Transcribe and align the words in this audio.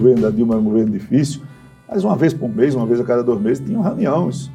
Governo 0.00 0.22
da 0.22 0.30
Dilma 0.30 0.54
era 0.54 0.62
um 0.62 0.64
governo 0.64 0.92
difícil, 0.92 1.42
mas 1.86 2.02
uma 2.02 2.16
vez 2.16 2.32
por 2.32 2.48
mês, 2.48 2.74
uma 2.74 2.86
vez 2.86 2.98
a 2.98 3.04
cada 3.04 3.22
dois 3.22 3.38
meses, 3.38 3.62
tinham 3.64 3.82
reuniões. 3.82 4.50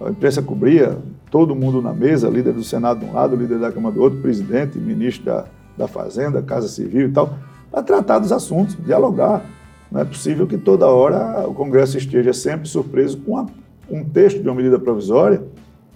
A 0.00 0.10
imprensa 0.10 0.42
cobria, 0.42 0.98
todo 1.30 1.54
mundo 1.54 1.80
na 1.80 1.92
mesa, 1.92 2.28
líder 2.28 2.52
do 2.52 2.64
Senado 2.64 3.00
de 3.00 3.06
um 3.06 3.12
lado, 3.12 3.36
líder 3.36 3.60
da 3.60 3.70
Câmara 3.70 3.94
do 3.94 4.02
outro, 4.02 4.18
presidente, 4.18 4.76
ministro 4.78 5.26
da, 5.26 5.44
da 5.78 5.86
Fazenda, 5.86 6.42
Casa 6.42 6.66
Civil 6.66 7.08
e 7.08 7.12
tal, 7.12 7.38
para 7.70 7.80
tratar 7.84 8.18
dos 8.18 8.32
assuntos, 8.32 8.76
dialogar. 8.84 9.44
Não 9.88 10.00
é 10.00 10.04
possível 10.04 10.48
que 10.48 10.58
toda 10.58 10.86
hora 10.86 11.46
o 11.46 11.54
Congresso 11.54 11.96
esteja 11.96 12.32
sempre 12.32 12.68
surpreso 12.68 13.18
com 13.18 13.38
a, 13.38 13.46
um 13.88 14.02
texto 14.04 14.42
de 14.42 14.48
uma 14.48 14.56
medida 14.56 14.80
provisória 14.80 15.44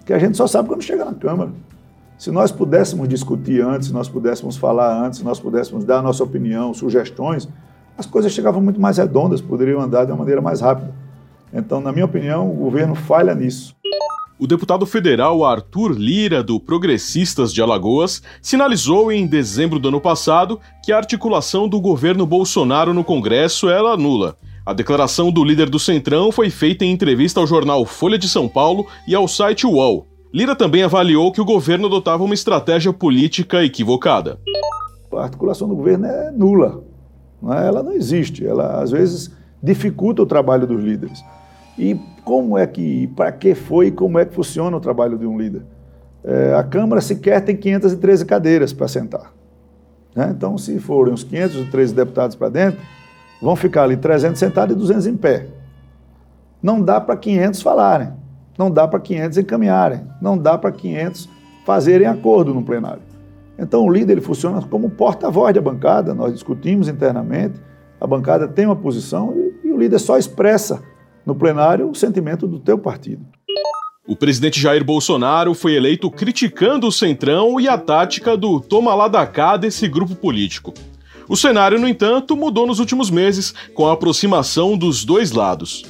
que 0.05 0.13
a 0.13 0.19
gente 0.21 0.37
só 0.37 0.47
sabe 0.47 0.69
quando 0.69 0.83
chega 0.83 1.05
na 1.05 1.15
Câmara. 1.15 1.51
Se 2.17 2.31
nós 2.31 2.53
pudéssemos 2.53 3.09
discutir 3.09 3.61
antes, 3.63 3.89
se 3.89 3.93
nós 3.93 4.09
pudéssemos 4.09 4.57
falar 4.57 5.05
antes, 5.05 5.19
se 5.19 5.25
nós 5.25 5.41
pudéssemos 5.41 5.85
dar 5.85 5.99
a 5.99 6.03
nossa 6.03 6.23
opinião, 6.23 6.73
sugestões, 6.73 7.49
as 7.97 8.07
coisas 8.07 8.33
chegavam 8.33 8.61
muito 8.61 8.81
mais 8.81 8.99
redondas, 8.99 9.41
poderiam 9.41 9.81
andar 9.81 10.05
de 10.05 10.13
uma 10.13 10.19
maneira 10.19 10.41
mais 10.41 10.61
rápida. 10.61 10.95
Então, 11.53 11.81
na 11.81 11.93
minha 11.93 12.05
opinião, 12.05 12.51
o 12.51 12.55
governo 12.55 12.95
falha 12.95 13.35
nisso. 13.35 13.75
O 14.39 14.47
deputado 14.47 14.85
federal 14.85 15.43
Arthur 15.45 15.93
Lira, 15.93 16.43
do 16.43 16.61
Progressistas 16.61 17.55
de 17.55 17.63
Alagoas, 17.63 18.23
sinalizou 18.43 19.11
em 19.11 19.27
dezembro 19.27 19.79
do 19.79 19.89
ano 19.89 20.01
passado 20.01 20.61
que 20.85 20.93
a 20.93 20.99
articulação 20.99 21.67
do 21.67 21.81
governo 21.81 22.27
Bolsonaro 22.27 22.93
no 22.93 23.03
Congresso 23.03 23.71
era 23.71 23.97
nula. 23.97 24.37
A 24.67 24.75
declaração 24.75 25.33
do 25.33 25.43
líder 25.43 25.71
do 25.71 25.79
Centrão 25.79 26.31
foi 26.31 26.51
feita 26.51 26.85
em 26.85 26.91
entrevista 26.91 27.41
ao 27.41 27.47
jornal 27.47 27.87
Folha 27.87 28.19
de 28.19 28.29
São 28.29 28.47
Paulo 28.47 28.87
e 29.09 29.15
ao 29.15 29.27
site 29.27 29.67
UOL. 29.67 30.07
Lira 30.35 30.55
também 30.55 30.83
avaliou 30.83 31.33
que 31.33 31.41
o 31.41 31.45
governo 31.45 31.87
adotava 31.87 32.23
uma 32.23 32.35
estratégia 32.35 32.93
política 32.93 33.65
equivocada. 33.65 34.39
A 35.15 35.23
articulação 35.23 35.67
do 35.67 35.77
governo 35.77 36.05
é 36.05 36.31
nula. 36.31 36.85
É? 37.43 37.67
Ela 37.67 37.83
não 37.83 37.93
existe. 37.93 38.47
Ela, 38.47 38.83
às 38.83 38.91
vezes, 38.91 39.31
dificulta 39.63 40.23
o 40.23 40.27
trabalho 40.27 40.67
dos 40.67 40.83
líderes. 40.83 41.25
E 41.79 41.99
como 42.25 42.57
é 42.57 42.67
que, 42.67 43.07
para 43.09 43.31
que 43.33 43.55
foi 43.55 43.89
e 43.89 43.91
como 43.93 44.19
é 44.19 44.25
que 44.25 44.35
funciona 44.35 44.77
o 44.77 44.81
trabalho 44.81 45.19
de 45.19 45.27
um 45.27 45.39
líder? 45.39 45.63
É, 46.25 46.55
a 46.55 46.63
Câmara 46.65 47.01
sequer 47.01 47.45
tem 47.45 47.57
513 47.57 48.25
cadeiras 48.25 48.73
para 48.73 48.89
sentar. 48.89 49.33
Né? 50.15 50.33
Então, 50.35 50.57
se 50.57 50.79
forem 50.81 51.13
os 51.13 51.23
513 51.23 51.95
deputados 51.95 52.35
para 52.35 52.49
dentro, 52.49 52.81
vão 53.41 53.55
ficar 53.55 53.85
ali 53.85 53.97
300 53.97 54.39
sentados 54.39 54.75
e 54.75 54.79
200 54.79 55.07
em 55.07 55.17
pé. 55.17 55.47
Não 56.63 56.81
dá 56.81 57.01
para 57.01 57.17
500 57.17 57.61
falarem, 57.63 58.09
não 58.59 58.71
dá 58.71 58.89
para 58.89 58.99
500 58.99 59.39
encaminharem, 59.39 60.03
não 60.21 60.37
dá 60.39 60.57
para 60.57 60.73
500 60.73 61.29
fazerem 61.67 62.07
acordo 62.07 62.55
no 62.55 62.63
plenário. 62.63 63.03
Então, 63.59 63.85
o 63.85 63.91
líder 63.91 64.15
ele 64.15 64.21
funciona 64.21 64.61
como 64.63 64.91
porta-voz 64.91 65.55
da 65.55 65.61
bancada, 65.61 66.15
nós 66.15 66.33
discutimos 66.33 66.89
internamente, 66.89 67.61
a 68.01 68.07
bancada 68.07 68.47
tem 68.47 68.67
uma 68.67 68.77
posição 68.77 69.35
e, 69.35 69.69
e 69.69 69.73
o 69.73 69.79
líder 69.79 69.99
só 69.99 70.19
expressa 70.19 70.83
no 71.25 71.35
plenário 71.35 71.91
o 71.91 71.95
sentimento 71.95 72.47
do 72.47 72.59
teu 72.59 72.79
partido. 72.79 73.25
O 74.07 74.15
presidente 74.15 74.61
Jair 74.61 74.85
Bolsonaro 74.85 75.53
foi 75.53 75.75
eleito 75.75 76.09
criticando 76.11 76.87
o 76.87 76.93
Centrão 76.93 77.59
e 77.61 77.67
a 77.67 77.77
tática 77.77 78.37
do 78.37 78.61
toma 78.61 78.95
lá 78.95 79.09
da 79.09 79.27
cá 79.27 79.57
desse 79.57 79.89
grupo 79.89 80.15
político. 80.15 80.73
O 81.29 81.37
cenário, 81.37 81.81
no 81.81 81.89
entanto, 81.89 82.37
mudou 82.37 82.69
nos 82.69 82.79
últimos 82.79 83.11
meses 83.11 83.53
com 83.75 83.89
a 83.89 83.95
aproximação 83.95 84.79
dos 84.79 85.05
dois 85.05 85.33
lados. 85.33 85.85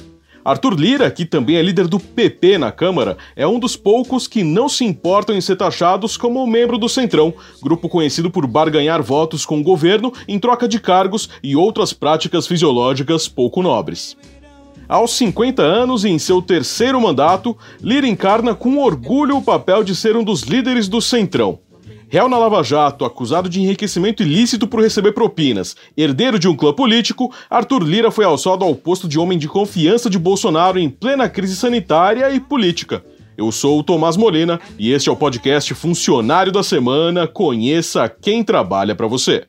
Arthur 0.47 0.79
Lira, 0.79 1.11
que 1.11 1.25
também 1.25 1.57
é 1.57 1.61
líder 1.61 1.89
do 1.89 1.99
PP 1.99 2.57
na 2.57 2.71
Câmara, 2.71 3.17
é 3.35 3.45
um 3.45 3.59
dos 3.59 3.75
poucos 3.75 4.27
que 4.27 4.45
não 4.45 4.69
se 4.69 4.85
importam 4.85 5.35
em 5.35 5.41
ser 5.41 5.57
taxados 5.57 6.15
como 6.15 6.47
membro 6.47 6.77
do 6.77 6.87
Centrão, 6.87 7.33
grupo 7.61 7.89
conhecido 7.89 8.31
por 8.31 8.47
barganhar 8.47 9.03
votos 9.03 9.45
com 9.45 9.59
o 9.59 9.63
governo 9.63 10.13
em 10.25 10.39
troca 10.39 10.65
de 10.65 10.79
cargos 10.79 11.29
e 11.43 11.53
outras 11.53 11.91
práticas 11.91 12.47
fisiológicas 12.47 13.27
pouco 13.27 13.61
nobres. 13.61 14.15
Aos 14.87 15.11
50 15.17 15.61
anos 15.61 16.05
e 16.05 16.09
em 16.09 16.17
seu 16.17 16.41
terceiro 16.41 17.01
mandato, 17.01 17.57
Lira 17.81 18.07
encarna 18.07 18.55
com 18.55 18.77
orgulho 18.77 19.35
o 19.35 19.43
papel 19.43 19.83
de 19.83 19.93
ser 19.93 20.15
um 20.15 20.23
dos 20.23 20.43
líderes 20.43 20.87
do 20.87 21.01
Centrão. 21.01 21.59
Réu 22.09 22.29
na 22.29 22.37
Lava 22.37 22.63
Jato, 22.63 23.03
acusado 23.03 23.49
de 23.49 23.59
enriquecimento 23.61 24.23
ilícito 24.23 24.65
por 24.65 24.81
receber 24.81 25.11
propinas, 25.11 25.75
herdeiro 25.97 26.39
de 26.39 26.47
um 26.47 26.55
clã 26.55 26.73
político, 26.73 27.33
Arthur 27.49 27.83
Lira 27.83 28.09
foi 28.09 28.23
alçado 28.23 28.63
ao 28.63 28.73
posto 28.73 29.07
de 29.09 29.19
homem 29.19 29.37
de 29.37 29.47
confiança 29.49 30.09
de 30.09 30.17
Bolsonaro 30.17 30.79
em 30.79 30.89
plena 30.89 31.27
crise 31.27 31.55
sanitária 31.55 32.31
e 32.31 32.39
política. 32.39 33.03
Eu 33.37 33.51
sou 33.51 33.79
o 33.79 33.83
Tomás 33.83 34.15
Molina 34.15 34.59
e 34.79 34.91
este 34.91 35.09
é 35.09 35.11
o 35.11 35.15
podcast 35.17 35.73
Funcionário 35.73 36.51
da 36.51 36.63
Semana. 36.63 37.27
Conheça 37.27 38.07
quem 38.09 38.41
trabalha 38.43 38.95
para 38.95 39.05
você. 39.05 39.43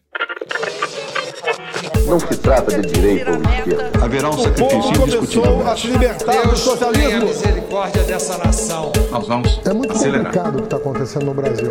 Não 2.06 2.18
se 2.18 2.36
trata 2.38 2.80
de 2.80 2.91
direita 2.92 3.30
ou 3.30 3.36
esquerda. 3.36 4.04
Haverá 4.04 4.30
um 4.30 4.38
sacrifício 4.38 5.02
indiscutível. 5.02 5.66
a 5.66 5.76
se 5.76 5.86
libertar 5.86 6.48
do 6.48 6.56
socialismo. 6.56 7.26
misericórdia 7.26 8.02
dessa 8.02 8.36
nação. 8.38 8.92
Nós 9.10 9.26
vamos 9.28 9.60
É 9.64 9.72
muito 9.72 9.92
acelerar. 9.92 10.24
complicado 10.24 10.54
o 10.54 10.58
que 10.58 10.64
está 10.64 10.76
acontecendo 10.76 11.24
no 11.26 11.34
Brasil. 11.34 11.70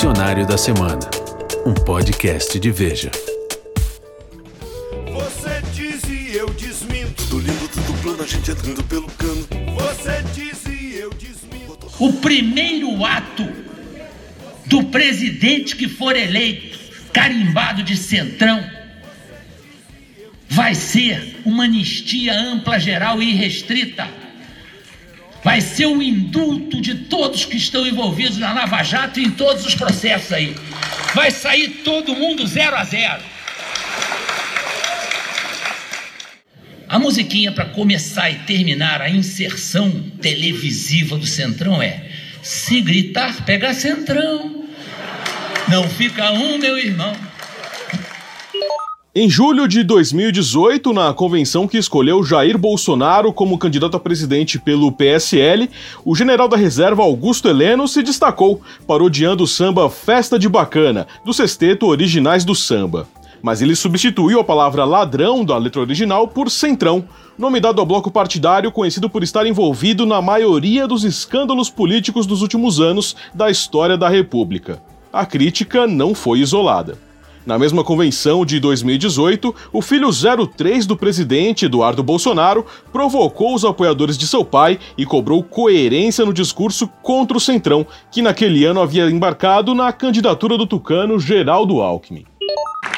Funcionário 0.00 0.46
da 0.46 0.56
Semana, 0.56 0.98
um 1.66 1.74
podcast 1.74 2.58
de 2.58 2.70
Veja. 2.70 3.10
Você 5.12 5.62
diz 5.74 6.02
e 6.04 6.34
eu 6.34 6.48
desminto. 6.48 7.22
Do 7.24 7.38
lindo 7.38 7.68
do 7.68 8.02
plano, 8.02 8.22
a 8.22 8.26
gente 8.26 8.50
entrando 8.50 8.82
pelo 8.84 9.06
cano. 9.10 9.46
Você 9.74 10.22
diz 10.34 10.64
e 10.64 10.94
eu 10.98 11.10
desminto. 11.10 11.86
o 11.98 12.14
primeiro 12.14 13.04
ato 13.04 13.46
do 14.64 14.84
presidente 14.84 15.76
que 15.76 15.86
for 15.86 16.16
eleito, 16.16 16.78
carimbado 17.12 17.82
de 17.82 17.94
centrão, 17.94 18.64
vai 20.48 20.74
ser 20.74 21.42
uma 21.44 21.64
anistia 21.64 22.32
ampla, 22.32 22.80
geral 22.80 23.22
e 23.22 23.32
irrestrita. 23.32 24.08
Vai 25.42 25.60
ser 25.60 25.86
o 25.86 26.02
indulto 26.02 26.80
de 26.80 26.94
todos 26.94 27.44
que 27.44 27.56
estão 27.56 27.86
envolvidos 27.86 28.36
na 28.36 28.52
Lava 28.52 28.82
Jato 28.82 29.18
e 29.18 29.24
em 29.24 29.30
todos 29.30 29.64
os 29.64 29.74
processos 29.74 30.32
aí. 30.32 30.54
Vai 31.14 31.30
sair 31.30 31.68
todo 31.82 32.14
mundo 32.14 32.46
zero 32.46 32.76
a 32.76 32.84
zero. 32.84 33.22
A 36.88 36.98
musiquinha 36.98 37.52
para 37.52 37.66
começar 37.66 38.30
e 38.30 38.40
terminar 38.40 39.00
a 39.00 39.08
inserção 39.08 39.90
televisiva 40.20 41.16
do 41.16 41.26
Centrão 41.26 41.80
é: 41.80 42.04
se 42.42 42.80
gritar, 42.80 43.44
pega 43.44 43.72
Centrão. 43.72 44.64
Não 45.68 45.88
fica 45.88 46.32
um, 46.32 46.58
meu 46.58 46.76
irmão. 46.76 47.29
Em 49.12 49.28
julho 49.28 49.66
de 49.66 49.82
2018, 49.82 50.92
na 50.92 51.12
convenção 51.12 51.66
que 51.66 51.76
escolheu 51.76 52.22
Jair 52.22 52.56
Bolsonaro 52.56 53.32
como 53.32 53.58
candidato 53.58 53.96
a 53.96 54.00
presidente 54.00 54.56
pelo 54.56 54.92
PSL, 54.92 55.68
o 56.04 56.14
general 56.14 56.46
da 56.46 56.56
reserva 56.56 57.02
Augusto 57.02 57.48
Heleno 57.48 57.88
se 57.88 58.04
destacou, 58.04 58.60
parodiando 58.86 59.42
o 59.42 59.48
samba 59.48 59.90
Festa 59.90 60.38
de 60.38 60.48
Bacana, 60.48 61.08
do 61.24 61.34
sexteto 61.34 61.88
Originais 61.88 62.44
do 62.44 62.54
Samba. 62.54 63.08
Mas 63.42 63.60
ele 63.60 63.74
substituiu 63.74 64.38
a 64.38 64.44
palavra 64.44 64.84
ladrão 64.84 65.44
da 65.44 65.58
letra 65.58 65.80
original 65.80 66.28
por 66.28 66.48
centrão, 66.48 67.02
nome 67.36 67.58
dado 67.58 67.80
ao 67.80 67.86
bloco 67.86 68.12
partidário 68.12 68.70
conhecido 68.70 69.10
por 69.10 69.24
estar 69.24 69.44
envolvido 69.44 70.06
na 70.06 70.22
maioria 70.22 70.86
dos 70.86 71.02
escândalos 71.02 71.68
políticos 71.68 72.26
dos 72.26 72.42
últimos 72.42 72.78
anos 72.78 73.16
da 73.34 73.50
história 73.50 73.98
da 73.98 74.08
República. 74.08 74.80
A 75.12 75.26
crítica 75.26 75.84
não 75.84 76.14
foi 76.14 76.38
isolada. 76.38 77.09
Na 77.44 77.58
mesma 77.58 77.82
convenção 77.82 78.44
de 78.44 78.60
2018, 78.60 79.54
o 79.72 79.80
filho 79.80 80.10
03 80.12 80.84
do 80.84 80.94
presidente, 80.94 81.64
Eduardo 81.64 82.02
Bolsonaro, 82.02 82.66
provocou 82.92 83.54
os 83.54 83.64
apoiadores 83.64 84.18
de 84.18 84.26
seu 84.26 84.44
pai 84.44 84.78
e 84.96 85.06
cobrou 85.06 85.42
coerência 85.42 86.24
no 86.26 86.34
discurso 86.34 86.86
contra 87.02 87.36
o 87.36 87.40
Centrão, 87.40 87.86
que 88.10 88.20
naquele 88.20 88.66
ano 88.66 88.82
havia 88.82 89.10
embarcado 89.10 89.74
na 89.74 89.90
candidatura 89.90 90.58
do 90.58 90.66
tucano 90.66 91.18
Geraldo 91.18 91.80
Alckmin. 91.80 92.26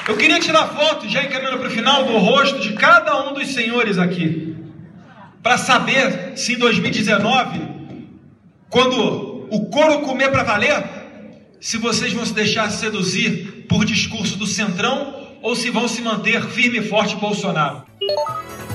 Eu 0.09 0.17
queria 0.17 0.41
tirar 0.41 0.67
foto, 0.67 1.09
já 1.09 1.23
encaminhando 1.23 1.59
para 1.59 1.69
o 1.69 1.71
final, 1.71 2.05
do 2.05 2.19
rosto 2.19 2.59
de 2.59 2.73
cada 2.73 3.31
um 3.31 3.35
dos 3.35 3.47
senhores 3.55 3.97
aqui. 3.97 4.57
Para 5.41 5.57
saber 5.57 6.33
se 6.37 6.55
em 6.55 6.59
2019, 6.59 7.61
quando 8.69 9.47
o 9.51 9.67
couro 9.67 10.01
comer 10.01 10.31
para 10.31 10.43
valer, 10.43 11.02
se 11.63 11.79
vocês 11.79 12.13
vão 12.13 12.27
se 12.27 12.35
deixar 12.35 12.69
seduzir 12.71 13.67
por 13.69 13.85
discurso 13.85 14.37
do 14.37 14.49
Centrão 14.49 15.15
ou 15.41 15.55
se 15.55 15.71
vão 15.71 15.87
se 15.87 16.03
manter 16.03 16.43
firme 16.49 16.81
e 16.81 16.83
forte 16.83 17.15
Bolsonaro. 17.15 17.85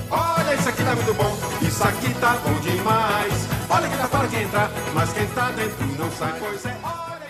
Olha, 0.10 0.56
isso 0.56 0.70
aqui 0.70 0.84
tá 0.84 0.96
muito 0.96 1.14
bom. 1.14 1.38
Isso 1.68 1.84
aqui 1.84 2.14
tá 2.14 2.38
bom 2.38 2.58
demais. 2.62 3.50
Olha 3.70 3.90
que 3.90 3.98
tá 3.98 4.08
fora 4.08 4.28
de 4.30 4.38
entrar, 4.38 4.72
mas 4.96 5.12
quem 5.12 5.26
tá 5.28 5.52
dentro 5.52 5.86
não 6.00 6.10
sai, 6.10 6.34
pois 6.40 6.66
é. 6.66 6.78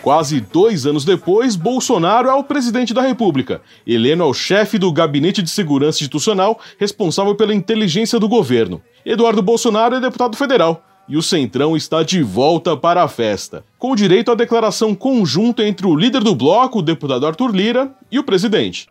Quase 0.00 0.40
dois 0.40 0.86
anos 0.86 1.04
depois, 1.04 1.56
Bolsonaro 1.56 2.28
é 2.28 2.34
o 2.34 2.44
presidente 2.44 2.94
da 2.94 3.02
República. 3.02 3.60
Heleno 3.84 4.22
é 4.22 4.26
o 4.26 4.32
chefe 4.32 4.78
do 4.78 4.92
Gabinete 4.92 5.42
de 5.42 5.50
Segurança 5.50 5.98
Institucional, 5.98 6.60
responsável 6.78 7.34
pela 7.34 7.52
inteligência 7.52 8.20
do 8.20 8.28
governo. 8.28 8.80
Eduardo 9.04 9.42
Bolsonaro 9.42 9.96
é 9.96 10.00
deputado 10.00 10.36
federal. 10.36 10.87
E 11.08 11.16
o 11.16 11.22
Centrão 11.22 11.76
está 11.76 12.02
de 12.02 12.22
volta 12.22 12.76
para 12.76 13.02
a 13.02 13.08
festa, 13.08 13.64
com 13.78 13.94
direito 13.94 14.30
à 14.30 14.34
declaração 14.34 14.94
conjunta 14.94 15.62
entre 15.62 15.86
o 15.86 15.96
líder 15.96 16.22
do 16.22 16.34
bloco, 16.34 16.80
o 16.80 16.82
deputado 16.82 17.26
Arthur 17.26 17.50
Lira, 17.50 17.90
e 18.10 18.18
o 18.18 18.24
presidente. 18.24 18.86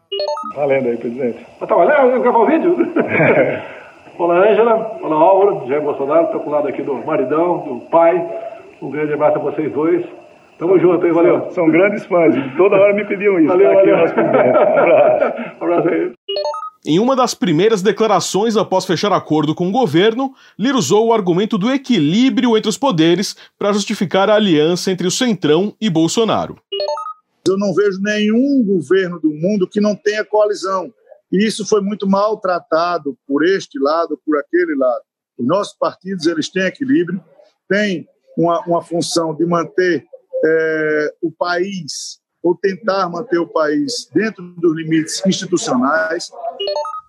Valendo 0.56 0.90
aí, 0.90 0.98
presidente. 0.98 1.46
Tá 1.60 1.75
valendo? 1.75 2.16
Eu 2.16 2.22
gravar 2.22 2.40
o 2.40 2.46
vídeo? 2.48 2.75
olá, 4.18 4.50
Ângela. 4.50 4.98
Olá, 5.02 5.16
Álvaro. 5.16 5.68
Jair 5.68 5.81
Bolsonaro. 5.81 6.25
Estou 6.25 6.42
com 6.42 6.50
o 6.50 6.54
lado 6.54 6.68
aqui 6.68 6.81
do 6.81 6.96
maridão, 7.06 7.60
do 7.60 7.81
pai. 7.92 8.25
Um 8.81 8.90
grande 8.90 9.13
abraço 9.13 9.38
a 9.38 9.42
vocês 9.42 9.72
dois. 9.72 10.06
Tamo 10.58 10.80
junto, 10.80 11.06
hein? 11.06 11.13
Valeu. 11.13 11.42
São, 11.42 11.52
são 11.52 11.70
grandes 11.70 12.06
fãs. 12.06 12.34
Toda 12.56 12.78
hora 12.78 12.94
me 12.94 13.06
pediam 13.06 13.38
isso. 13.40 13.48
Valeu, 13.48 13.72
tá 13.72 13.80
aqui 13.80 13.92
valeu. 13.92 14.13
presidente. 14.13 14.58
Um 14.58 14.80
abraço. 14.80 15.34
Um 15.60 15.63
abraço 15.63 15.90
aí. 15.90 16.12
Em 16.88 17.00
uma 17.00 17.18
das 17.18 17.34
primeiras 17.34 17.81
declarações 17.81 18.56
após 18.56 18.86
fechar 18.86 19.12
acordo 19.12 19.54
com 19.54 19.68
o 19.68 19.72
governo, 19.74 20.34
Lira 20.57 20.78
usou 20.78 21.07
o 21.07 21.13
argumento 21.13 21.57
do 21.57 21.69
equilíbrio 21.69 22.56
entre 22.56 22.69
os 22.69 22.78
poderes 22.78 23.36
para 23.60 23.74
justificar 23.74 24.30
a 24.30 24.36
aliança 24.36 24.89
entre 24.89 25.06
o 25.06 25.12
Centrão 25.12 25.75
e 25.81 25.89
Bolsonaro. 25.89 26.57
Eu 27.45 27.57
não 27.57 27.74
vejo 27.74 28.00
nenhum 28.01 28.63
governo 28.66 29.19
do 29.19 29.34
mundo 29.34 29.68
que 29.68 29.81
não 29.81 29.98
tenha 29.98 30.24
coalizão. 30.24 30.89
E 31.30 31.45
isso 31.45 31.66
foi 31.66 31.81
muito 31.81 32.07
maltratado 32.07 33.18
por 33.28 33.45
este 33.45 33.78
lado, 33.78 34.18
por 34.25 34.38
aquele 34.38 34.74
lado. 34.78 35.01
Os 35.38 35.45
nossos 35.45 35.75
partidos 35.78 36.25
eles 36.25 36.50
têm 36.50 36.63
equilíbrio, 36.63 37.22
têm 37.68 38.07
uma, 38.38 38.62
uma 38.62 38.81
função 38.81 39.36
de 39.36 39.45
manter 39.45 40.06
é, 40.45 41.13
o 41.22 41.30
país 41.34 42.22
ou 42.42 42.56
tentar 42.56 43.10
manter 43.10 43.39
o 43.39 43.48
país 43.48 44.10
dentro 44.13 44.42
dos 44.56 44.74
limites 44.74 45.22
institucionais. 45.25 46.31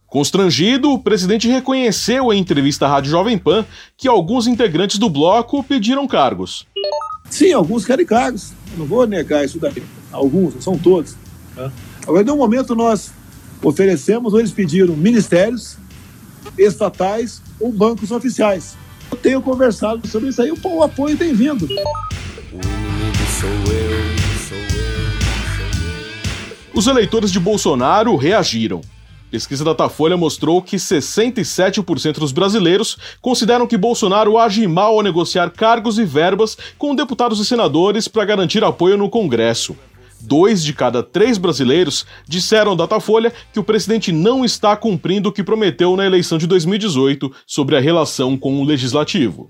Constrangido, 0.09 0.91
o 0.91 0.99
presidente 0.99 1.47
reconheceu 1.49 2.33
em 2.33 2.41
entrevista 2.41 2.87
à 2.87 2.89
Rádio 2.89 3.11
Jovem 3.11 3.37
Pan 3.37 3.67
que 3.95 4.09
alguns 4.09 4.47
integrantes 4.47 4.97
do 4.99 5.11
bloco 5.11 5.63
pediram 5.63 6.09
cargos. 6.09 6.67
Sim, 7.29 7.53
alguns 7.53 7.85
querem 7.85 8.07
cargos. 8.07 8.53
Eu 8.73 8.79
não 8.79 8.87
vou 8.87 9.07
negar 9.07 9.45
isso 9.45 9.59
daí. 9.59 9.83
Alguns, 10.11 10.55
não 10.55 10.63
são 10.63 10.79
todos. 10.79 11.15
Tá? 11.55 11.71
Agora, 12.07 12.25
de 12.25 12.31
um 12.31 12.39
momento, 12.39 12.75
nós 12.75 13.13
oferecemos 13.63 14.33
ou 14.33 14.39
eles 14.39 14.51
pediram 14.51 14.97
ministérios, 14.97 15.77
estatais 16.57 17.43
ou 17.61 17.71
bancos 17.71 18.11
oficiais. 18.11 18.79
Eu 19.11 19.17
tenho 19.19 19.43
conversado 19.43 20.09
sobre 20.09 20.31
isso 20.31 20.41
aí, 20.41 20.51
o 20.51 20.83
apoio 20.83 21.19
tem 21.19 21.35
vindo. 21.35 21.67
O 21.67 21.69
inimigo 21.69 23.19
sou 23.39 23.51
eu, 23.75 24.19
sou 24.49 24.57
eu, 26.73 26.79
Os 26.79 26.87
eleitores 26.87 27.31
de 27.31 27.39
Bolsonaro 27.39 28.17
reagiram. 28.17 28.81
Pesquisa 29.31 29.63
Datafolha 29.65 30.17
mostrou 30.17 30.63
que 30.63 30.77
67% 30.77 32.19
dos 32.19 32.33
brasileiros 32.33 32.97
consideram 33.21 33.67
que 33.67 33.77
Bolsonaro 33.77 34.39
age 34.39 34.67
mal 34.67 34.95
ao 34.95 35.03
negociar 35.03 35.51
cargos 35.51 35.99
e 35.99 36.05
verbas 36.05 36.57
com 36.79 36.95
deputados 36.95 37.39
e 37.39 37.45
senadores 37.45 38.09
para 38.09 38.25
garantir 38.25 38.65
apoio 38.65 38.97
no 38.97 39.11
Congresso. 39.11 39.77
Dois 40.21 40.65
de 40.65 40.73
cada 40.73 41.03
três 41.03 41.39
brasileiros 41.39 42.07
disseram 42.27 42.71
ao 42.71 42.77
Datafolha 42.77 43.33
que 43.53 43.61
o 43.61 43.65
presidente 43.65 44.11
não 44.11 44.45
está 44.45 44.75
cumprindo 44.77 45.29
o 45.29 45.33
que 45.33 45.45
prometeu 45.45 45.95
na 45.95 46.07
eleição 46.07 46.39
de 46.39 46.47
2018 46.47 47.31
sobre 47.47 47.77
a 47.77 47.81
relação 47.81 48.37
com 48.37 48.61
o 48.61 48.65
legislativo. 48.65 49.49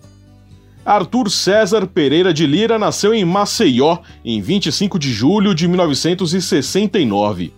Arthur 0.84 1.30
César 1.30 1.86
Pereira 1.86 2.34
de 2.34 2.46
Lira 2.46 2.78
nasceu 2.78 3.14
em 3.14 3.25
Maceió 3.25 3.98
em 4.25 4.40
25 4.40 4.98
de 4.98 5.12
julho 5.12 5.54
de 5.54 5.69
1969. 5.69 7.57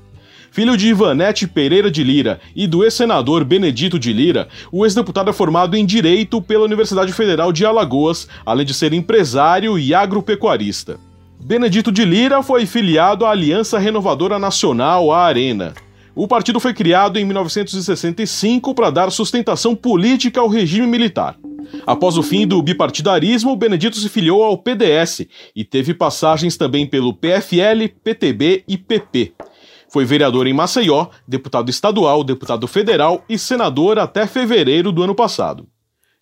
Filho 0.51 0.77
de 0.77 0.89
Ivanete 0.89 1.47
Pereira 1.47 1.89
de 1.89 2.03
Lira 2.03 2.41
e 2.57 2.67
do 2.67 2.83
ex-senador 2.83 3.45
Benedito 3.45 4.01
de 4.01 4.13
Lira, 4.13 4.49
o 4.73 4.85
ex-deputado 4.85 5.31
é 5.31 5.33
formado 5.33 5.77
em 5.77 5.87
Direito 5.87 6.43
pela 6.43 6.65
Universidade 6.65 7.13
Federal 7.13 7.53
de 7.53 7.65
Alagoas, 7.65 8.27
além 8.45 8.67
de 8.67 8.75
ser 8.75 8.93
empresário 8.93 9.79
e 9.79 9.95
agropecuarista. 9.95 10.99
Benedito 11.41 11.93
de 11.93 12.05
Lira 12.05 12.43
foi 12.43 12.67
filiado 12.67 13.25
à 13.25 13.31
Aliança 13.31 13.79
Renovadora 13.79 14.41
Nacional, 14.41 15.13
a 15.13 15.25
Arena. 15.25 15.73
O 16.17 16.27
partido 16.27 16.59
foi 16.59 16.75
criado 16.75 17.17
em 17.17 17.25
1965 17.25 18.75
para 18.75 18.91
dar 18.91 19.11
sustentação 19.13 19.77
política 19.77 20.41
ao 20.41 20.49
regime 20.49 20.87
militar. 20.87 21.37
Após 21.87 22.19
o 22.19 22.23
fim 22.25 22.45
do 22.45 22.61
bipartidarismo, 22.61 23.55
Benedito 23.55 23.97
se 23.97 24.09
filiou 24.09 24.43
ao 24.43 24.59
PDS 24.59 25.27
e 25.55 25.65
teve 25.65 25.95
passagens 25.95 26.57
também 26.57 26.87
pelo 26.87 27.15
PFL, 27.15 27.89
PTB 28.03 28.65
e 28.67 28.77
PP. 28.77 29.33
Foi 29.91 30.05
vereador 30.05 30.47
em 30.47 30.55
Maceió, 30.55 31.09
deputado 31.27 31.69
estadual, 31.69 32.23
deputado 32.23 32.67
federal 32.69 33.25
e 33.29 33.37
senador 33.37 33.99
até 33.99 34.25
fevereiro 34.25 34.93
do 34.93 35.03
ano 35.03 35.17
passado. 35.17 35.67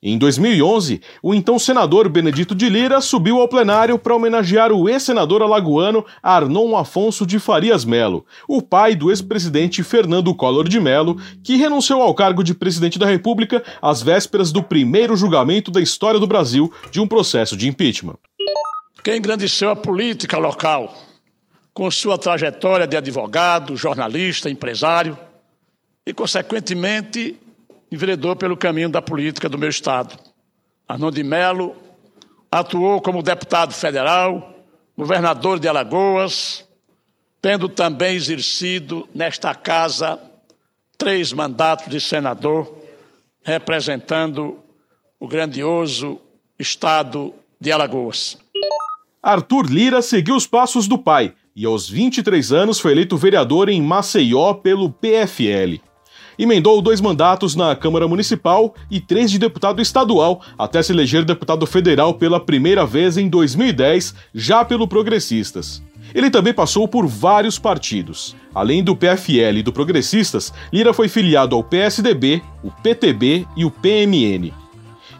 Em 0.01 0.17
2011, 0.17 1.03
o 1.21 1.35
então 1.35 1.59
senador 1.59 2.09
Benedito 2.09 2.55
de 2.55 2.69
Lira 2.69 3.01
subiu 3.01 3.41
ao 3.41 3.49
plenário 3.49 3.99
para 3.99 4.15
homenagear 4.15 4.73
o 4.73 4.89
ex-senador 4.89 5.43
alagoano 5.43 6.07
Arnon 6.23 6.77
Afonso 6.77 7.27
de 7.27 7.41
Farias 7.41 7.85
Melo, 7.85 8.25
o 8.49 8.63
pai 8.63 8.95
do 8.95 9.11
ex-presidente 9.11 9.83
Fernando 9.83 10.33
Collor 10.35 10.69
de 10.69 10.79
Melo, 10.79 11.21
que 11.43 11.57
renunciou 11.57 12.01
ao 12.01 12.15
cargo 12.15 12.45
de 12.45 12.55
presidente 12.55 12.97
da 12.97 13.07
República 13.07 13.63
às 13.83 14.01
vésperas 14.01 14.53
do 14.53 14.63
primeiro 14.63 15.17
julgamento 15.17 15.71
da 15.71 15.81
história 15.81 16.21
do 16.21 16.29
Brasil 16.29 16.73
de 16.93 17.01
um 17.01 17.09
processo 17.09 17.57
de 17.57 17.69
impeachment. 17.69 18.17
Quem 19.03 19.19
engrandeceu 19.19 19.69
a 19.69 19.77
política 19.77 20.39
local 20.39 21.08
com 21.79 21.89
sua 21.93 22.19
trajetória 22.19 22.89
de 22.89 22.97
advogado, 22.97 23.77
jornalista, 23.77 24.51
empresário 24.51 25.17
e, 26.05 26.13
consequentemente, 26.13 27.39
enveredou 27.89 28.35
pelo 28.35 28.57
caminho 28.57 28.89
da 28.89 29.01
política 29.01 29.49
do 29.49 29.57
meu 29.57 29.69
Estado. 29.69 30.19
Arnon 30.89 31.13
de 31.13 31.23
Melo 31.23 31.77
atuou 32.51 33.01
como 33.01 33.23
deputado 33.23 33.73
federal, 33.73 34.57
governador 34.97 35.61
de 35.61 35.69
Alagoas, 35.69 36.67
tendo 37.41 37.69
também 37.69 38.17
exercido 38.17 39.09
nesta 39.15 39.55
casa 39.55 40.21
três 40.99 41.33
mandatos 41.33 41.87
de 41.87 42.01
senador, 42.01 42.77
representando 43.45 44.59
o 45.21 45.29
grandioso 45.29 46.21
Estado 46.59 47.33
de 47.61 47.71
Alagoas. 47.71 48.37
Arthur 49.23 49.71
Lira 49.71 50.03
seguiu 50.03 50.35
os 50.35 50.45
passos 50.45 50.89
do 50.89 50.99
pai 50.99 51.33
e 51.59 51.67
aos 51.67 51.91
23 51.91 52.53
anos 52.53 52.79
foi 52.79 52.93
eleito 52.93 53.17
vereador 53.17 53.69
em 53.69 53.83
Maceió 53.83 54.55
pelo 54.55 54.91
PFL. 54.91 55.81
Emendou 56.39 56.81
dois 56.81 57.01
mandatos 57.01 57.57
na 57.57 57.75
Câmara 57.75 58.07
Municipal 58.07 58.73
e 58.89 59.01
três 59.01 59.29
de 59.29 59.41
deputado 59.41 59.83
estadual, 59.83 60.41
até 60.57 60.81
se 60.81 60.93
eleger 60.93 61.25
deputado 61.25 61.67
federal 61.67 62.15
pela 62.15 62.39
primeira 62.39 62.87
vez 62.87 63.17
em 63.17 63.29
2010, 63.29 64.15
já 64.33 64.65
pelo 64.65 64.87
Progressistas. 64.87 65.83
Ele 66.15 66.31
também 66.31 66.55
passou 66.55 66.87
por 66.87 67.09
vários 67.09 67.59
partidos. 67.59 68.37
Além 68.55 68.85
do 68.85 68.95
PFL 68.95 69.59
e 69.59 69.63
do 69.65 69.73
Progressistas, 69.73 70.55
Lira 70.73 70.95
foi 70.95 71.09
filiado 71.09 71.57
ao 71.57 71.65
PSDB, 71.65 72.41
o 72.63 72.71
PTB 72.71 73.45
e 73.57 73.65
o 73.65 73.71
PMN. 73.73 74.53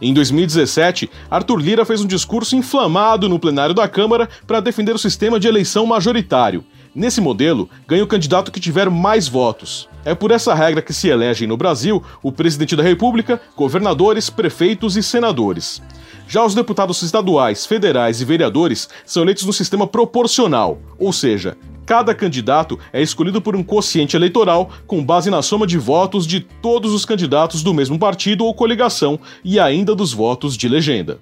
Em 0.01 0.13
2017, 0.13 1.09
Arthur 1.29 1.57
Lira 1.57 1.83
fez 1.83 1.99
um 2.01 2.07
discurso 2.07 2.55
inflamado 2.55 3.27
no 3.27 3.37
plenário 3.37 3.75
da 3.75 3.87
Câmara 3.87 4.29
para 4.47 4.61
defender 4.61 4.95
o 4.95 4.99
sistema 4.99 5.39
de 5.39 5.47
eleição 5.47 5.85
majoritário. 5.85 6.63
Nesse 6.95 7.19
modelo, 7.19 7.69
ganha 7.87 8.03
o 8.03 8.07
candidato 8.07 8.51
que 8.51 8.59
tiver 8.59 8.89
mais 8.89 9.27
votos. 9.27 9.89
É 10.05 10.15
por 10.15 10.31
essa 10.31 10.53
regra 10.55 10.81
que 10.81 10.93
se 10.93 11.09
elegem 11.09 11.47
no 11.47 11.57
Brasil 11.57 12.01
o 12.23 12.31
presidente 12.31 12.75
da 12.75 12.81
República, 12.81 13.41
governadores, 13.55 14.29
prefeitos 14.29 14.95
e 14.95 15.03
senadores. 15.03 15.81
Já 16.27 16.45
os 16.45 16.55
deputados 16.55 17.01
estaduais, 17.01 17.65
federais 17.65 18.21
e 18.21 18.25
vereadores 18.25 18.87
são 19.05 19.23
eleitos 19.23 19.45
no 19.45 19.51
sistema 19.51 19.85
proporcional, 19.85 20.79
ou 20.97 21.11
seja, 21.11 21.57
cada 21.89 22.13
candidato 22.13 22.79
é 22.93 23.01
escolhido 23.01 23.41
por 23.41 23.55
um 23.55 23.63
quociente 23.63 24.15
eleitoral 24.15 24.69
com 24.85 25.03
base 25.03 25.31
na 25.31 25.41
soma 25.41 25.65
de 25.65 25.79
votos 25.79 26.27
de 26.27 26.39
todos 26.39 26.93
os 26.93 27.03
candidatos 27.03 27.63
do 27.63 27.73
mesmo 27.73 27.97
partido 27.97 28.45
ou 28.45 28.53
coligação 28.53 29.19
e 29.43 29.59
ainda 29.59 29.95
dos 29.95 30.13
votos 30.13 30.55
de 30.55 30.69
legenda. 30.69 31.17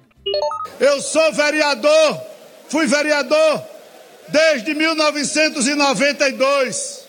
Eu 0.78 1.00
sou 1.00 1.32
vereador, 1.32 2.20
fui 2.68 2.86
vereador 2.86 3.62
desde 4.28 4.74
1992. 4.74 7.08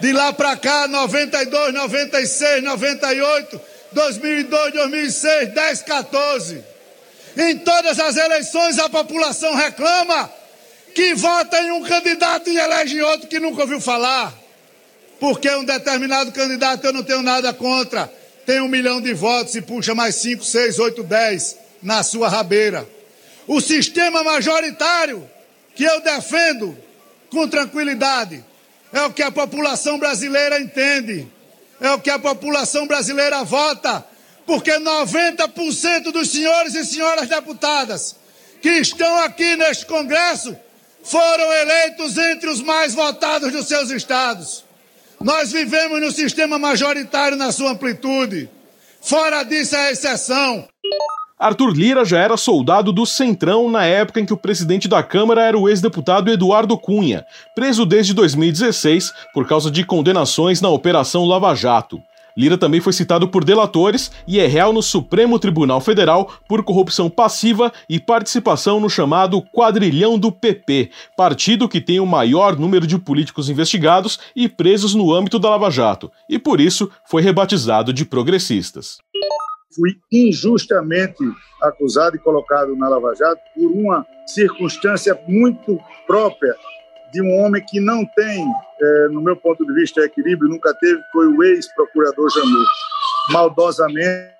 De 0.00 0.12
lá 0.12 0.32
para 0.32 0.56
cá, 0.56 0.88
92, 0.88 1.72
96, 1.72 2.64
98, 2.64 3.60
2002, 3.92 4.72
2006, 4.72 5.54
10, 5.54 5.82
14. 5.82 6.64
Em 7.36 7.58
todas 7.58 8.00
as 8.00 8.16
eleições 8.16 8.76
a 8.80 8.88
população 8.88 9.54
reclama 9.54 10.36
que 10.98 11.14
vota 11.14 11.56
em 11.60 11.70
um 11.70 11.84
candidato 11.84 12.50
e 12.50 12.58
elege 12.58 13.00
outro 13.00 13.28
que 13.28 13.38
nunca 13.38 13.62
ouviu 13.62 13.80
falar. 13.80 14.34
Porque 15.20 15.48
um 15.48 15.62
determinado 15.62 16.32
candidato 16.32 16.84
eu 16.84 16.92
não 16.92 17.04
tenho 17.04 17.22
nada 17.22 17.52
contra. 17.52 18.12
Tem 18.44 18.60
um 18.60 18.66
milhão 18.66 19.00
de 19.00 19.14
votos 19.14 19.54
e 19.54 19.62
puxa 19.62 19.94
mais 19.94 20.16
5, 20.16 20.42
6, 20.42 20.76
8, 20.80 21.04
10 21.04 21.56
na 21.84 22.02
sua 22.02 22.28
rabeira. 22.28 22.84
O 23.46 23.60
sistema 23.60 24.24
majoritário 24.24 25.24
que 25.76 25.84
eu 25.84 26.00
defendo 26.00 26.76
com 27.30 27.46
tranquilidade 27.46 28.44
é 28.92 29.02
o 29.02 29.12
que 29.12 29.22
a 29.22 29.30
população 29.30 30.00
brasileira 30.00 30.58
entende, 30.58 31.28
é 31.80 31.92
o 31.92 32.00
que 32.00 32.10
a 32.10 32.18
população 32.18 32.88
brasileira 32.88 33.44
vota, 33.44 34.04
porque 34.44 34.72
90% 34.72 36.10
dos 36.10 36.28
senhores 36.28 36.74
e 36.74 36.84
senhoras 36.84 37.28
deputadas 37.28 38.16
que 38.60 38.70
estão 38.70 39.20
aqui 39.20 39.54
neste 39.54 39.86
Congresso 39.86 40.56
foram 41.02 41.52
eleitos 41.52 42.16
entre 42.18 42.50
os 42.50 42.60
mais 42.60 42.94
votados 42.94 43.52
dos 43.52 43.66
seus 43.66 43.90
estados. 43.90 44.64
Nós 45.20 45.50
vivemos 45.50 46.00
no 46.00 46.12
sistema 46.12 46.58
majoritário 46.58 47.36
na 47.36 47.50
sua 47.50 47.72
amplitude. 47.72 48.48
Fora 49.00 49.42
disso 49.42 49.74
é 49.76 49.92
exceção. 49.92 50.68
Arthur 51.38 51.70
Lira 51.70 52.04
já 52.04 52.18
era 52.18 52.36
soldado 52.36 52.92
do 52.92 53.06
Centrão 53.06 53.70
na 53.70 53.84
época 53.84 54.20
em 54.20 54.26
que 54.26 54.32
o 54.32 54.36
presidente 54.36 54.88
da 54.88 55.02
Câmara 55.04 55.42
era 55.44 55.56
o 55.56 55.68
ex-deputado 55.68 56.30
Eduardo 56.30 56.76
Cunha, 56.76 57.24
preso 57.54 57.86
desde 57.86 58.12
2016 58.12 59.12
por 59.32 59.46
causa 59.46 59.70
de 59.70 59.84
condenações 59.84 60.60
na 60.60 60.68
Operação 60.68 61.24
Lava 61.24 61.54
Jato. 61.54 62.00
Lira 62.38 62.56
também 62.56 62.80
foi 62.80 62.92
citado 62.92 63.26
por 63.26 63.42
delatores 63.42 64.12
e 64.24 64.38
é 64.38 64.46
réu 64.46 64.72
no 64.72 64.80
Supremo 64.80 65.40
Tribunal 65.40 65.80
Federal 65.80 66.30
por 66.48 66.62
corrupção 66.62 67.10
passiva 67.10 67.72
e 67.90 67.98
participação 67.98 68.78
no 68.78 68.88
chamado 68.88 69.42
Quadrilhão 69.52 70.16
do 70.16 70.30
PP, 70.30 70.92
partido 71.16 71.68
que 71.68 71.80
tem 71.80 71.98
o 71.98 72.06
maior 72.06 72.56
número 72.56 72.86
de 72.86 72.96
políticos 72.96 73.50
investigados 73.50 74.20
e 74.36 74.48
presos 74.48 74.94
no 74.94 75.12
âmbito 75.12 75.36
da 75.36 75.50
Lava 75.50 75.68
Jato, 75.68 76.12
e 76.30 76.38
por 76.38 76.60
isso 76.60 76.88
foi 77.10 77.22
rebatizado 77.22 77.92
de 77.92 78.04
progressistas. 78.04 78.98
Fui 79.74 79.96
injustamente 80.12 81.24
acusado 81.60 82.14
e 82.14 82.20
colocado 82.20 82.76
na 82.76 82.88
Lava 82.88 83.16
Jato 83.16 83.40
por 83.52 83.68
uma 83.68 84.06
circunstância 84.28 85.18
muito 85.26 85.76
própria 86.06 86.54
de 87.12 87.22
um 87.22 87.30
homem 87.38 87.64
que 87.66 87.80
não 87.80 88.04
tem, 88.04 88.44
é, 88.80 89.08
no 89.08 89.20
meu 89.20 89.36
ponto 89.36 89.64
de 89.66 89.72
vista, 89.74 90.00
equilíbrio, 90.00 90.50
nunca 90.50 90.74
teve, 90.74 91.00
foi 91.12 91.26
o 91.26 91.42
ex-procurador 91.42 92.30
Janot. 92.30 92.68
Maldosamente, 93.30 94.34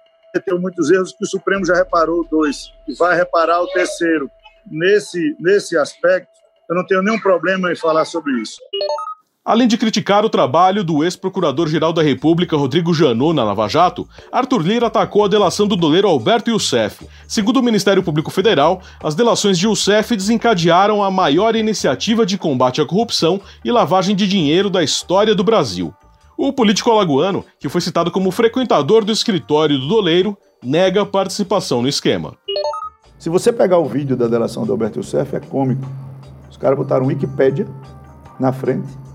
tem 0.44 0.58
muitos 0.58 0.90
erros 0.90 1.12
que 1.12 1.24
o 1.24 1.26
Supremo 1.26 1.64
já 1.64 1.74
reparou, 1.74 2.26
dois, 2.30 2.72
e 2.86 2.94
vai 2.94 3.16
reparar 3.16 3.62
o 3.62 3.66
terceiro. 3.68 4.30
Nesse, 4.70 5.36
nesse 5.40 5.76
aspecto, 5.76 6.30
eu 6.68 6.76
não 6.76 6.86
tenho 6.86 7.02
nenhum 7.02 7.18
problema 7.18 7.72
em 7.72 7.76
falar 7.76 8.04
sobre 8.04 8.32
isso. 8.40 8.58
Além 9.48 9.66
de 9.66 9.78
criticar 9.78 10.26
o 10.26 10.28
trabalho 10.28 10.84
do 10.84 11.02
ex-procurador-geral 11.02 11.90
da 11.90 12.02
República 12.02 12.54
Rodrigo 12.54 12.92
Janot 12.92 13.32
na 13.32 13.42
Lava 13.42 13.66
Jato, 13.66 14.06
Arthur 14.30 14.60
Lira 14.60 14.88
atacou 14.88 15.24
a 15.24 15.28
delação 15.28 15.66
do 15.66 15.74
doleiro 15.74 16.06
Alberto 16.06 16.50
Youssef. 16.50 17.08
Segundo 17.26 17.56
o 17.56 17.62
Ministério 17.62 18.02
Público 18.02 18.30
Federal, 18.30 18.82
as 19.02 19.14
delações 19.14 19.58
de 19.58 19.64
Youssef 19.64 20.14
desencadearam 20.14 21.02
a 21.02 21.10
maior 21.10 21.56
iniciativa 21.56 22.26
de 22.26 22.36
combate 22.36 22.82
à 22.82 22.84
corrupção 22.84 23.40
e 23.64 23.72
lavagem 23.72 24.14
de 24.14 24.28
dinheiro 24.28 24.68
da 24.68 24.84
história 24.84 25.34
do 25.34 25.42
Brasil. 25.42 25.94
O 26.36 26.52
político 26.52 26.90
alagoano, 26.90 27.42
que 27.58 27.70
foi 27.70 27.80
citado 27.80 28.10
como 28.10 28.30
frequentador 28.30 29.02
do 29.02 29.12
escritório 29.12 29.78
do 29.78 29.88
doleiro, 29.88 30.36
nega 30.62 31.06
participação 31.06 31.80
no 31.80 31.88
esquema. 31.88 32.34
Se 33.18 33.30
você 33.30 33.50
pegar 33.50 33.78
o 33.78 33.88
vídeo 33.88 34.14
da 34.14 34.28
delação 34.28 34.66
do 34.66 34.72
Alberto 34.72 34.98
Youssef, 34.98 35.34
é 35.34 35.40
cômico. 35.40 35.88
Os 36.50 36.58
caras 36.58 36.76
botaram 36.76 37.06
Wikipédia 37.06 37.66
na 38.38 38.52
frente 38.52 39.07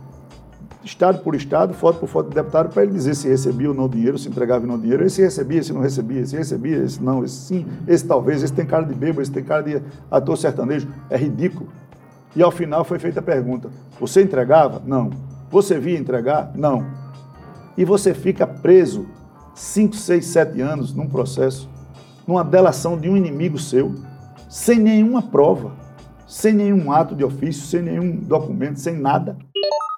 estado 0.84 1.20
por 1.20 1.36
estado, 1.36 1.74
foto 1.74 2.00
por 2.00 2.08
foto 2.08 2.30
do 2.30 2.36
deputado, 2.36 2.74
para 2.74 2.84
ele 2.84 2.92
dizer 2.92 3.16
se 3.16 3.28
recebia 3.28 3.70
ou 3.70 3.76
não 3.76 3.88
dinheiro, 3.88 4.18
se 4.18 4.28
entregava 4.28 4.62
ou 4.62 4.68
não 4.68 4.80
dinheiro, 4.80 5.06
esse 5.06 5.22
recebia, 5.22 5.60
esse 5.60 5.72
não 5.72 5.82
recebia, 5.82 6.22
esse 6.22 6.36
recebia, 6.36 6.78
esse 6.78 7.02
não, 7.02 7.24
esse 7.24 7.36
sim, 7.36 7.66
esse 7.88 8.06
talvez, 8.06 8.44
esse 8.44 8.54
tem 8.54 8.66
cara 8.66 8.86
de 8.86 8.94
bêbado, 8.94 9.22
esse 9.22 9.32
tem 9.32 9.44
cara 9.44 9.64
de 9.64 9.82
ator 10.12 10.38
sertanejo. 10.38 10.88
É 11.10 11.18
ridículo. 11.18 11.70
E 12.36 12.42
ao 12.42 12.52
final 12.52 12.84
foi 12.84 13.00
feita 13.00 13.20
a 13.20 13.24
pergunta: 13.24 13.70
você 14.00 14.24
entregava? 14.24 14.82
Não. 14.86 15.10
Você 15.52 15.80
via 15.80 15.98
entregar? 15.98 16.52
Não. 16.56 16.86
E 17.78 17.86
você 17.86 18.14
fica 18.14 18.46
preso 18.46 19.06
5, 19.54 19.96
6, 19.96 20.26
7 20.26 20.62
anos 20.62 20.94
num 20.94 21.08
processo, 21.08 21.70
numa 22.26 22.44
delação 22.44 22.98
de 22.98 23.10
um 23.10 23.16
inimigo 23.16 23.58
seu, 23.58 23.94
sem 24.50 24.80
nenhuma 24.80 25.22
prova, 25.22 25.72
sem 26.28 26.54
nenhum 26.54 26.92
ato 26.92 27.16
de 27.16 27.24
ofício, 27.24 27.64
sem 27.66 27.82
nenhum 27.82 28.16
documento, 28.16 28.80
sem 28.80 28.96
nada. 28.96 29.38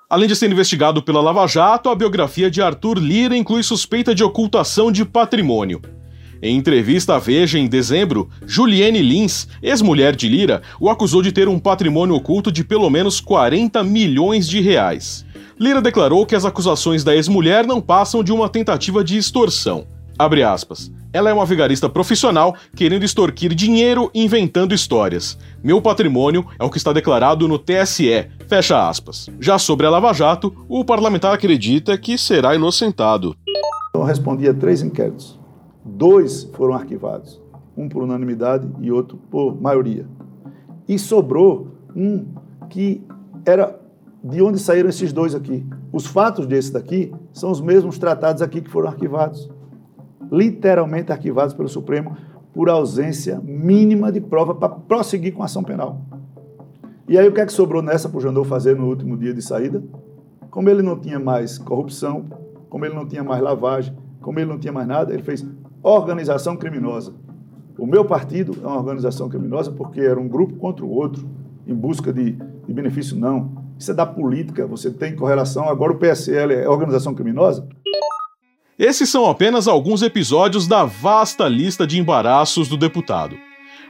Além 0.08 0.28
de 0.28 0.36
ser 0.36 0.52
investigado 0.52 1.02
pela 1.02 1.20
Lava 1.20 1.48
Jato, 1.48 1.90
a 1.90 1.96
biografia 1.96 2.50
de 2.52 2.62
Arthur 2.62 3.00
Lira 3.00 3.36
inclui 3.36 3.64
suspeita 3.64 4.14
de 4.14 4.24
ocultação 4.24 4.92
de 4.92 5.04
patrimônio. 5.04 5.82
Em 6.44 6.56
entrevista 6.56 7.16
à 7.16 7.20
Veja 7.20 7.58
em 7.58 7.66
dezembro, 7.66 8.30
Juliane 8.46 9.02
Lins, 9.02 9.48
ex-mulher 9.64 10.16
de 10.16 10.28
Lira, 10.30 10.62
o 10.80 10.92
acusou 10.92 11.24
de 11.24 11.32
ter 11.32 11.48
um 11.48 11.58
patrimônio 11.58 12.16
oculto 12.16 12.52
de 12.52 12.64
pelo 12.64 12.88
menos 12.88 13.20
40 13.20 13.84
milhões 13.84 14.48
de 14.48 14.62
reais. 14.62 15.26
Lira 15.60 15.82
declarou 15.82 16.24
que 16.24 16.36
as 16.36 16.46
acusações 16.46 17.04
da 17.04 17.16
ex-mulher 17.16 17.66
não 17.66 17.82
passam 17.82 18.24
de 18.24 18.32
uma 18.32 18.48
tentativa 18.48 19.04
de 19.04 19.18
extorsão. 19.18 19.88
Abre 20.20 20.44
aspas. 20.44 20.92
Ela 21.12 21.30
é 21.30 21.34
uma 21.34 21.46
vigarista 21.46 21.90
profissional 21.90 22.56
querendo 22.76 23.06
extorquir 23.06 23.56
dinheiro 23.56 24.12
inventando 24.14 24.76
histórias. 24.76 25.38
Meu 25.64 25.82
patrimônio 25.82 26.46
é 26.60 26.64
o 26.64 26.70
que 26.70 26.78
está 26.78 26.92
declarado 26.92 27.48
no 27.48 27.58
TSE. 27.58 28.28
Fecha 28.48 28.88
aspas. 28.88 29.30
Já 29.40 29.58
sobre 29.58 29.86
a 29.86 29.90
Lava 29.90 30.14
Jato, 30.14 30.54
o 30.70 30.86
parlamentar 30.86 31.34
acredita 31.34 31.98
que 31.98 32.18
será 32.18 32.56
inocentado. 32.56 33.36
Eu 33.94 34.04
respondi 34.04 34.48
a 34.48 34.54
três 34.54 34.82
inquéritos. 34.82 35.40
Dois 35.84 36.44
foram 36.54 36.76
arquivados. 36.76 37.42
Um 37.76 37.90
por 37.90 38.04
unanimidade 38.04 38.68
e 38.80 38.92
outro 38.92 39.18
por 39.30 39.60
maioria. 39.60 40.08
E 40.88 40.98
sobrou 41.00 41.68
um 41.96 42.26
que 42.70 43.02
era 43.46 43.80
de 44.24 44.42
onde 44.42 44.60
saíram 44.60 44.90
esses 44.90 45.12
dois 45.12 45.34
aqui. 45.36 45.66
Os 45.92 46.06
fatos 46.06 46.46
desse 46.46 46.72
daqui 46.72 47.14
são 47.34 47.52
os 47.52 47.62
mesmos 47.62 47.98
tratados 47.98 48.42
aqui 48.42 48.62
que 48.62 48.70
foram 48.70 48.90
arquivados 48.90 49.50
literalmente 50.32 51.12
arquivados 51.12 51.54
pelo 51.54 51.70
Supremo 51.70 52.18
por 52.54 52.70
ausência 52.70 53.40
mínima 53.44 54.12
de 54.12 54.22
prova 54.22 54.56
para 54.56 54.70
prosseguir 54.70 55.34
com 55.34 55.42
a 55.42 55.46
ação 55.46 55.64
penal. 55.64 56.02
E 57.08 57.18
aí 57.18 57.28
o 57.28 57.32
que 57.32 57.40
é 57.40 57.46
que 57.46 57.54
sobrou 57.54 57.84
nessa 57.84 58.10
para 58.10 58.18
o 58.18 58.22
Jandô 58.22 58.44
fazer 58.44 58.76
no 58.76 58.88
último 58.88 59.16
dia 59.16 59.34
de 59.34 59.42
saída? 59.42 59.84
Como 60.50 60.70
ele 60.70 60.82
não 60.82 61.00
tinha 61.00 61.20
mais 61.20 61.58
corrupção, 61.58 62.26
como 62.68 62.84
ele 62.84 62.96
não 62.96 63.06
tinha 63.06 63.24
mais 63.24 63.42
lavagem, 63.42 63.96
como 64.22 64.40
ele 64.40 64.50
não 64.50 64.58
tinha 64.58 64.74
mais 64.74 64.88
nada, 64.88 65.14
ele 65.14 65.22
fez 65.22 65.46
organização 65.84 66.58
criminosa. 66.58 67.14
O 67.78 67.86
meu 67.86 68.06
partido 68.06 68.58
é 68.64 68.66
uma 68.66 68.78
organização 68.78 69.30
criminosa 69.30 69.72
porque 69.72 70.02
era 70.02 70.20
um 70.20 70.28
grupo 70.28 70.56
contra 70.56 70.84
o 70.84 70.90
outro, 70.90 71.30
em 71.68 71.76
busca 71.76 72.12
de, 72.12 72.32
de 72.32 72.74
benefício, 72.74 73.16
não. 73.16 73.64
Isso 73.78 73.92
é 73.92 73.94
da 73.94 74.06
política, 74.06 74.66
você 74.66 74.90
tem 74.90 75.16
correlação. 75.16 75.70
Agora 75.70 75.92
o 75.92 75.98
PSL 75.98 76.54
é 76.54 76.68
organização 76.68 77.14
criminosa? 77.14 77.68
Esses 78.80 79.10
são 79.10 79.30
apenas 79.30 79.68
alguns 79.68 80.02
episódios 80.02 80.68
da 80.68 80.86
vasta 80.86 81.48
lista 81.48 81.86
de 81.86 82.00
embaraços 82.00 82.68
do 82.68 82.76
deputado. 82.76 83.38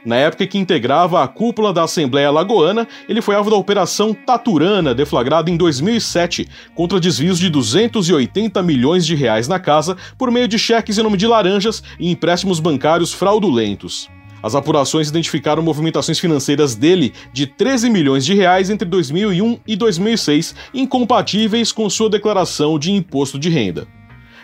Na 0.06 0.14
época 0.14 0.46
que 0.46 0.56
integrava 0.56 1.20
a 1.20 1.26
cúpula 1.26 1.72
da 1.72 1.82
Assembleia 1.82 2.30
Lagoana, 2.30 2.86
ele 3.08 3.20
foi 3.20 3.34
alvo 3.34 3.50
da 3.50 3.56
Operação 3.56 4.14
Taturana, 4.14 4.94
deflagrada 4.94 5.50
em 5.50 5.56
2007, 5.56 6.46
contra 6.76 7.00
desvios 7.00 7.40
de 7.40 7.50
280 7.50 8.62
milhões 8.62 9.04
de 9.04 9.16
reais 9.16 9.48
na 9.48 9.58
casa 9.58 9.96
por 10.16 10.30
meio 10.30 10.46
de 10.46 10.60
cheques 10.60 10.96
em 10.96 11.02
nome 11.02 11.16
de 11.16 11.26
laranjas 11.26 11.82
e 11.98 12.08
empréstimos 12.08 12.60
bancários 12.60 13.12
fraudulentos. 13.12 14.08
As 14.40 14.54
apurações 14.54 15.08
identificaram 15.08 15.60
movimentações 15.60 16.20
financeiras 16.20 16.76
dele 16.76 17.12
de 17.32 17.44
13 17.44 17.90
milhões 17.90 18.24
de 18.24 18.32
reais 18.32 18.70
entre 18.70 18.88
2001 18.88 19.58
e 19.66 19.74
2006, 19.74 20.54
incompatíveis 20.72 21.72
com 21.72 21.90
sua 21.90 22.08
declaração 22.08 22.78
de 22.78 22.92
imposto 22.92 23.40
de 23.40 23.48
renda. 23.48 23.88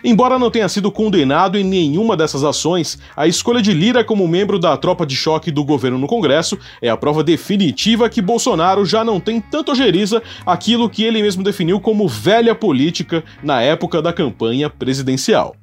Embora 0.03 0.37
não 0.37 0.51
tenha 0.51 0.67
sido 0.67 0.91
condenado 0.91 1.57
em 1.57 1.63
nenhuma 1.63 2.17
dessas 2.17 2.43
ações, 2.43 2.99
a 3.15 3.25
escolha 3.25 3.61
de 3.61 3.71
Lira 3.71 4.03
como 4.03 4.27
membro 4.27 4.59
da 4.59 4.75
tropa 4.75 5.05
de 5.05 5.15
choque 5.15 5.49
do 5.49 5.63
governo 5.63 5.97
no 5.97 6.07
Congresso 6.07 6.59
é 6.81 6.89
a 6.89 6.97
prova 6.97 7.23
definitiva 7.23 8.09
que 8.09 8.21
Bolsonaro 8.21 8.85
já 8.85 9.01
não 9.01 9.17
tem 9.17 9.39
tanto 9.39 9.71
ojeriza 9.71 10.21
aquilo 10.45 10.89
que 10.89 11.05
ele 11.05 11.21
mesmo 11.21 11.41
definiu 11.41 11.79
como 11.79 12.05
velha 12.05 12.53
política 12.53 13.23
na 13.41 13.61
época 13.61 14.01
da 14.01 14.11
campanha 14.11 14.69
presidencial. 14.69 15.55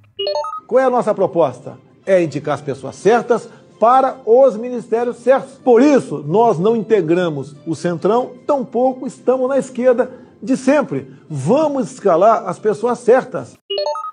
Qual 0.66 0.80
é 0.80 0.86
a 0.86 0.90
nossa 0.90 1.14
proposta? 1.14 1.76
É 2.06 2.22
indicar 2.22 2.54
as 2.54 2.62
pessoas 2.62 2.96
certas 2.96 3.46
para 3.78 4.16
os 4.24 4.56
ministérios 4.56 5.16
certos. 5.16 5.52
Por 5.62 5.82
isso, 5.82 6.24
nós 6.26 6.58
não 6.58 6.74
integramos 6.74 7.54
o 7.66 7.74
Centrão, 7.74 8.30
tampouco 8.46 9.06
estamos 9.06 9.50
na 9.50 9.58
esquerda 9.58 10.10
de 10.42 10.56
sempre. 10.56 11.10
Vamos 11.28 11.92
escalar 11.92 12.48
as 12.48 12.58
pessoas 12.58 13.00
certas 13.00 13.60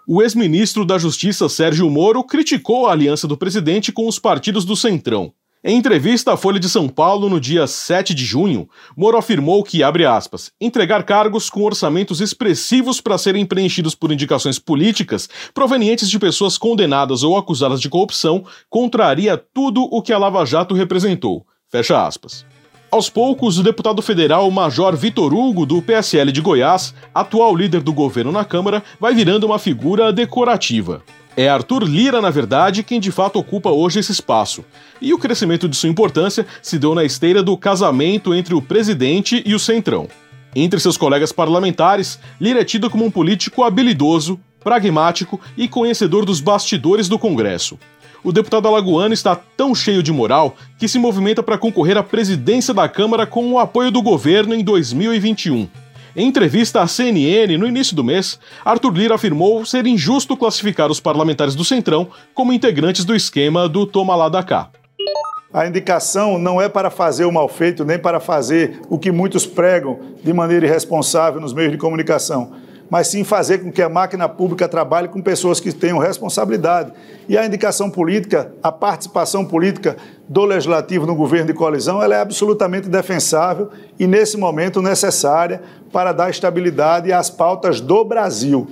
o 0.09 0.21
ex-ministro 0.21 0.85
da 0.85 0.97
Justiça 0.97 1.49
Sérgio 1.49 1.89
Moro 1.89 2.23
criticou 2.23 2.87
a 2.87 2.93
aliança 2.93 3.27
do 3.27 3.35
presidente 3.35 3.91
com 3.91 4.07
os 4.07 4.17
partidos 4.17 4.63
do 4.63 4.73
Centrão. 4.73 5.33
Em 5.61 5.75
entrevista 5.75 6.31
à 6.31 6.37
Folha 6.37 6.61
de 6.61 6.69
São 6.69 6.87
Paulo 6.87 7.27
no 7.27 7.41
dia 7.41 7.67
7 7.67 8.13
de 8.13 8.23
junho, 8.23 8.69
Moro 8.95 9.17
afirmou 9.17 9.61
que, 9.65 9.83
abre 9.83 10.05
aspas, 10.05 10.49
entregar 10.61 11.03
cargos 11.03 11.49
com 11.49 11.61
orçamentos 11.63 12.21
expressivos 12.21 13.01
para 13.01 13.17
serem 13.17 13.45
preenchidos 13.45 13.93
por 13.93 14.09
indicações 14.09 14.57
políticas 14.57 15.27
provenientes 15.53 16.09
de 16.09 16.17
pessoas 16.17 16.57
condenadas 16.57 17.21
ou 17.21 17.35
acusadas 17.35 17.81
de 17.81 17.89
corrupção 17.89 18.45
contraria 18.69 19.35
tudo 19.35 19.83
o 19.91 20.01
que 20.01 20.13
a 20.13 20.17
Lava 20.17 20.45
Jato 20.45 20.73
representou. 20.73 21.45
Fecha 21.69 22.07
aspas. 22.07 22.45
Aos 22.89 23.10
poucos, 23.10 23.60
o 23.60 23.63
deputado 23.63 24.01
federal 24.01 24.50
Major 24.50 24.96
Vitor 24.96 25.34
Hugo, 25.34 25.65
do 25.65 25.82
PSL 25.82 26.32
de 26.32 26.39
Goiás, 26.39 26.94
atual 27.13 27.53
líder 27.53 27.82
do 27.82 27.91
governo 27.91 28.32
na 28.32 28.46
Câmara, 28.46 28.82
vai 28.98 29.13
virando 29.13 29.46
uma 29.46 29.60
figura 29.60 30.13
decorativa. 30.13 31.03
É 31.36 31.50
Arthur 31.50 31.84
Lira, 31.84 32.22
na 32.22 32.29
verdade, 32.29 32.84
quem 32.84 32.98
de 33.01 33.12
fato 33.12 33.38
ocupa 33.38 33.70
hoje 33.70 34.00
esse 34.00 34.13
espaço. 34.13 34.63
E 35.01 35.13
o 35.13 35.20
crescimento 35.20 35.67
de 35.67 35.75
sua 35.75 35.89
importância 35.89 36.48
se 36.62 36.79
deu 36.79 36.96
na 36.96 37.03
esteira 37.03 37.44
do 37.44 37.58
casamento 37.58 38.34
entre 38.34 38.56
o 38.56 38.62
presidente 38.62 39.44
e 39.46 39.53
o 39.53 39.60
Centrão. 39.60 40.08
Entre 40.56 40.79
seus 40.79 40.96
colegas 40.96 41.34
parlamentares, 41.34 42.17
Lira 42.39 42.62
é 42.62 42.65
tido 42.65 42.89
como 42.89 43.03
um 43.03 43.12
político 43.12 43.63
habilidoso, 43.63 44.39
pragmático 44.63 45.39
e 45.58 45.67
conhecedor 45.67 46.25
dos 46.25 46.39
bastidores 46.39 47.10
do 47.10 47.20
Congresso. 47.20 47.77
O 48.24 48.31
deputado 48.31 48.67
alagoano 48.67 49.13
está 49.13 49.36
tão 49.36 49.74
cheio 49.75 50.01
de 50.01 50.12
moral 50.12 50.55
que 50.77 50.88
se 50.88 51.00
movimenta 51.00 51.43
para 51.43 51.57
concorrer 51.57 51.97
à 51.97 52.03
presidência 52.03 52.74
da 52.74 52.89
Câmara 52.89 53.25
com 53.25 53.51
o 53.51 53.59
apoio 53.59 53.91
do 53.91 54.01
governo 54.01 54.53
em 54.55 54.63
2021. 54.63 55.67
Em 56.15 56.27
entrevista 56.27 56.81
à 56.81 56.88
CNN 56.88 57.57
no 57.57 57.67
início 57.67 57.95
do 57.95 58.03
mês, 58.03 58.39
Arthur 58.65 58.91
Lira 58.91 59.15
afirmou 59.15 59.63
ser 59.65 59.86
injusto 59.86 60.36
classificar 60.36 60.89
os 60.89 61.00
parlamentares 61.00 61.53
do 61.53 61.63
Centrão 61.63 62.07
como 62.33 62.51
integrantes 62.51 63.05
do 63.05 63.15
esquema 63.15 63.69
do 63.69 63.86
Toma 63.86 64.15
lá 64.15 64.27
da 64.27 64.41
cá. 64.41 64.69
A 65.53 65.65
indicação 65.65 66.38
não 66.38 66.59
é 66.59 66.67
para 66.67 66.89
fazer 66.89 67.25
o 67.25 67.31
mal 67.31 67.47
feito, 67.47 67.86
nem 67.86 67.97
para 67.97 68.19
fazer 68.19 68.81
o 68.89 68.97
que 68.97 69.12
muitos 69.12 69.45
pregam 69.45 70.00
de 70.24 70.33
maneira 70.33 70.65
irresponsável 70.65 71.39
nos 71.39 71.53
meios 71.53 71.71
de 71.71 71.77
comunicação 71.77 72.51
mas 72.89 73.08
sim 73.08 73.24
fazer 73.24 73.60
com 73.60 73.72
que 73.72 73.82
a 73.82 73.89
máquina 73.89 74.29
pública 74.29 74.67
trabalhe 74.67 75.08
com 75.08 75.22
pessoas 75.22 75.60
que 75.60 75.72
tenham 75.74 75.98
responsabilidade. 75.98 76.94
E 77.27 77.38
a 77.38 77.46
indicação 77.46 77.89
política, 77.89 78.51
a 78.63 78.72
participação 78.72 79.44
política 79.44 79.98
do 80.27 80.46
legislativo 80.46 81.06
no 81.06 81.15
governo 81.15 81.48
de 81.48 81.53
coalizão, 81.53 82.01
ela 82.01 82.15
é 82.15 82.22
absolutamente 82.22 82.88
defensável 82.88 83.70
e, 84.00 84.08
nesse 84.08 84.38
momento, 84.38 84.82
necessária 84.82 85.62
para 85.91 86.12
dar 86.12 86.29
estabilidade 86.29 87.12
às 87.12 87.29
pautas 87.29 87.82
do 87.82 88.03
Brasil. 88.06 88.67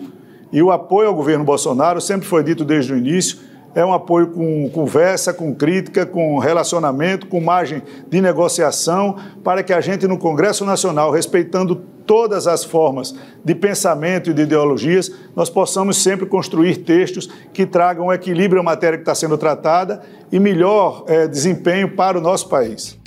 E 0.52 0.62
o 0.62 0.72
apoio 0.72 1.10
ao 1.10 1.16
governo 1.16 1.44
Bolsonaro, 1.44 2.00
sempre 2.00 2.28
foi 2.28 2.44
dito 2.44 2.64
desde 2.64 2.94
o 2.94 2.98
início, 2.98 3.40
é 3.74 3.86
um 3.86 3.92
apoio 3.92 4.28
com 4.28 4.70
conversa, 4.70 5.34
com 5.34 5.54
crítica, 5.54 6.06
com 6.06 6.40
relacionamento, 6.40 7.28
com 7.28 7.42
margem 7.42 7.84
de 8.08 8.22
negociação, 8.22 9.18
para 9.44 9.62
que 9.62 9.74
a 9.74 9.82
gente 9.82 10.08
no 10.08 10.18
Congresso 10.18 10.64
Nacional, 10.64 11.12
respeitando 11.12 11.84
todas 12.06 12.48
as 12.48 12.64
formas 12.64 13.16
de 13.44 13.56
pensamento 13.56 14.30
e 14.30 14.34
de 14.34 14.44
ideologias, 14.44 15.12
nós 15.36 15.50
possamos 15.50 15.98
sempre 15.98 16.26
construir 16.26 16.78
textos 16.78 17.30
que 17.54 17.66
tragam 17.66 18.12
equilíbrio 18.12 18.62
à 18.62 18.64
matéria 18.64 18.98
que 18.98 19.04
está 19.04 19.16
sendo 19.16 19.38
tratada 19.38 20.02
e 20.32 20.40
melhor 20.40 21.04
é, 21.08 21.28
desempenho 21.28 21.96
para 21.96 22.18
o 22.18 22.22
nosso 22.22 22.48
país. 22.48 22.98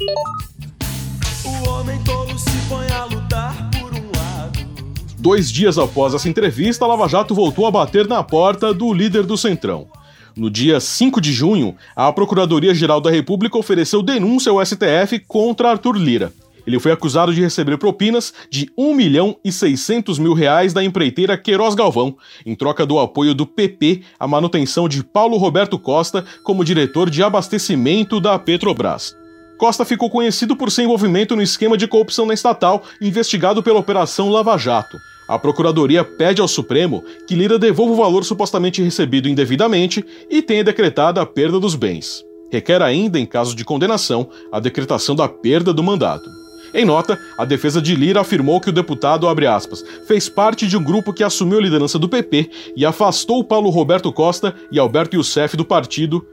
Dois 5.19 5.51
dias 5.51 5.77
após 5.79 6.15
essa 6.15 6.29
entrevista, 6.29 6.85
a 6.85 6.89
Lava 6.89 7.09
Jato 7.09 7.35
voltou 7.35 7.67
a 7.67 7.71
bater 7.71 8.07
na 8.07 8.23
porta 8.23 8.73
do 8.73 8.93
líder 8.93 9.25
do 9.25 9.37
Centrão. 9.37 9.89
No 10.37 10.49
dia 10.49 10.79
5 10.79 11.21
de 11.21 11.33
junho, 11.33 11.75
a 11.97 12.13
Procuradoria-Geral 12.13 13.01
da 13.01 13.11
República 13.11 13.59
ofereceu 13.59 14.01
denúncia 14.01 14.53
ao 14.53 14.65
STF 14.65 15.19
contra 15.27 15.71
Arthur 15.71 15.97
Lira. 15.97 16.33
Ele 16.69 16.79
foi 16.79 16.93
acusado 16.93 17.33
de 17.35 17.41
receber 17.41 17.79
propinas 17.79 18.35
de 18.51 18.71
1 18.77 18.93
milhão 18.93 19.35
e 19.43 19.51
600 19.51 20.19
mil 20.19 20.35
reais 20.35 20.75
da 20.75 20.85
empreiteira 20.85 21.39
Queiroz 21.39 21.75
Galvão, 21.75 22.15
em 22.45 22.55
troca 22.55 22.85
do 22.85 22.99
apoio 22.99 23.35
do 23.35 23.47
PP 23.47 24.03
à 24.21 24.29
manutenção 24.29 24.87
de 24.87 25.03
Paulo 25.03 25.39
Roberto 25.39 25.79
Costa 25.79 26.27
como 26.45 26.63
diretor 26.63 27.09
de 27.09 27.23
abastecimento 27.23 28.21
da 28.21 28.39
Petrobras. 28.39 29.17
Costa 29.57 29.83
ficou 29.83 30.11
conhecido 30.11 30.55
por 30.55 30.71
seu 30.71 30.85
envolvimento 30.85 31.35
no 31.35 31.41
esquema 31.41 31.75
de 31.75 31.89
corrupção 31.89 32.27
na 32.27 32.35
estatal, 32.35 32.83
investigado 33.01 33.63
pela 33.63 33.79
Operação 33.79 34.29
Lava 34.29 34.59
Jato. 34.59 34.99
A 35.27 35.39
Procuradoria 35.39 36.05
pede 36.05 36.43
ao 36.43 36.49
Supremo 36.49 37.03
que 37.27 37.35
Lira 37.35 37.59
devolva 37.59 37.95
o 37.95 37.97
valor 37.97 38.27
supostamente 38.27 38.83
recebido 38.83 39.27
indevidamente 39.27 40.05
e 40.29 40.43
tenha 40.43 40.63
decretado 40.63 41.19
a 41.19 41.25
perda 41.25 41.59
dos 41.59 41.75
bens. 41.75 42.23
Requer 42.53 42.83
ainda, 42.83 43.19
em 43.19 43.25
caso 43.25 43.57
de 43.57 43.65
condenação, 43.65 44.29
a 44.53 44.61
decretação 44.61 45.17
da 45.17 45.27
perda 45.27 45.73
do 45.73 45.83
mandato. 45.83 46.29
Em 46.75 46.85
nota, 46.85 47.19
a 47.39 47.45
defesa 47.45 47.81
de 47.81 47.95
Lira 47.95 48.21
afirmou 48.21 48.61
que 48.61 48.69
o 48.69 48.73
deputado, 48.73 49.27
aspas, 49.29 49.83
fez 50.07 50.29
parte 50.29 50.67
de 50.67 50.77
um 50.77 50.83
grupo 50.83 51.13
que 51.13 51.25
assumiu 51.25 51.59
a 51.59 51.63
liderança 51.63 51.99
do 51.99 52.09
PP 52.09 52.51
e 52.77 52.85
afastou 52.85 53.43
Paulo 53.43 53.71
Roberto 53.71 54.13
Costa 54.13 54.55
e 54.71 54.79
Alberto 54.79 55.17
Youssef 55.17 55.57
do 55.57 55.65
partido, 55.65 56.25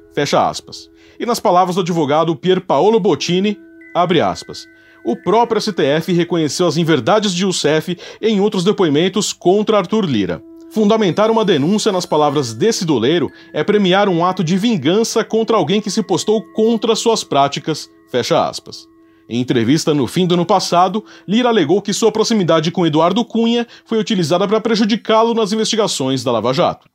E 1.19 1.25
nas 1.25 1.39
palavras 1.39 1.75
do 1.75 1.81
advogado 1.81 2.35
Pier 2.35 2.59
Paolo 2.59 2.99
Bottini, 2.99 3.57
abre 3.93 4.19
aspas, 4.19 4.65
o 5.05 5.15
próprio 5.15 5.61
STF 5.61 6.11
reconheceu 6.11 6.67
as 6.67 6.77
inverdades 6.77 7.33
de 7.33 7.43
Youssef 7.43 7.97
em 8.21 8.41
outros 8.41 8.63
depoimentos 8.63 9.31
contra 9.31 9.77
Arthur 9.77 10.05
Lira. 10.05 10.41
Fundamentar 10.71 11.31
uma 11.31 11.45
denúncia 11.45 11.91
nas 11.91 12.05
palavras 12.05 12.53
desse 12.53 12.83
doleiro 12.83 13.31
é 13.53 13.63
premiar 13.63 14.09
um 14.09 14.25
ato 14.25 14.43
de 14.43 14.57
vingança 14.57 15.23
contra 15.23 15.55
alguém 15.55 15.79
que 15.79 15.91
se 15.91 16.03
postou 16.03 16.41
contra 16.53 16.95
suas 16.95 17.23
práticas, 17.23 17.89
fecha 18.09 18.45
aspas. 18.45 18.94
Em 19.27 19.41
entrevista 19.41 19.93
no 19.93 20.05
fim 20.07 20.27
do 20.27 20.35
ano 20.35 20.45
passado, 20.45 21.03
Lira 21.27 21.49
alegou 21.49 21.81
que 21.81 21.93
sua 21.93 22.11
proximidade 22.11 22.71
com 22.71 22.85
Eduardo 22.85 23.25
Cunha 23.25 23.65
foi 23.83 23.97
utilizada 23.97 24.47
para 24.47 24.61
prejudicá-lo 24.61 25.33
nas 25.33 25.51
investigações 25.51 26.23
da 26.23 26.31
Lava 26.31 26.53
Jato. 26.53 26.87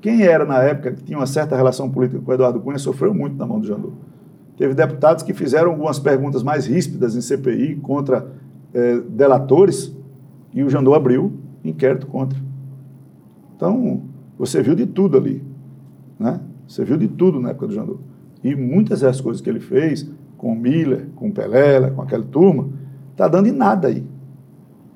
Quem 0.00 0.22
era 0.22 0.44
na 0.44 0.62
época 0.62 0.92
que 0.92 1.02
tinha 1.02 1.18
uma 1.18 1.26
certa 1.26 1.56
relação 1.56 1.90
política 1.90 2.20
com 2.20 2.32
Eduardo 2.32 2.60
Cunha 2.60 2.78
sofreu 2.78 3.14
muito 3.14 3.36
na 3.36 3.46
mão 3.46 3.58
do 3.58 3.66
Jandu. 3.66 3.94
Teve 4.58 4.74
deputados 4.74 5.22
que 5.22 5.32
fizeram 5.32 5.70
algumas 5.70 5.98
perguntas 5.98 6.42
mais 6.42 6.66
ríspidas 6.66 7.16
em 7.16 7.22
CPI 7.22 7.76
contra 7.76 8.28
é, 8.74 8.98
delatores 9.00 9.96
e 10.52 10.62
o 10.62 10.68
Jandu 10.68 10.94
abriu 10.94 11.32
inquérito 11.64 12.06
contra. 12.06 12.38
Então, 13.56 14.02
você 14.38 14.62
viu 14.62 14.74
de 14.74 14.84
tudo 14.84 15.16
ali. 15.16 15.42
Né? 16.18 16.38
Você 16.68 16.84
viu 16.84 16.98
de 16.98 17.08
tudo 17.08 17.40
na 17.40 17.50
época 17.50 17.68
do 17.68 17.74
Jandu. 17.74 18.00
E 18.42 18.54
muitas 18.54 19.00
das 19.00 19.20
coisas 19.20 19.40
que 19.40 19.48
ele 19.48 19.60
fez, 19.60 20.06
com 20.36 20.54
Miller, 20.54 21.08
com 21.16 21.30
Pelela, 21.30 21.90
com 21.90 22.02
aquela 22.02 22.24
turma, 22.24 22.68
está 23.12 23.28
dando 23.28 23.48
em 23.48 23.52
nada 23.52 23.88
aí. 23.88 24.04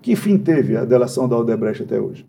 Que 0.01 0.15
fim 0.17 0.39
teve 0.39 0.77
a 0.77 0.85
delação 0.85 1.29
da 1.29 1.37
Aldebrecht 1.37 1.83
até 1.83 2.01
hoje? 2.01 2.27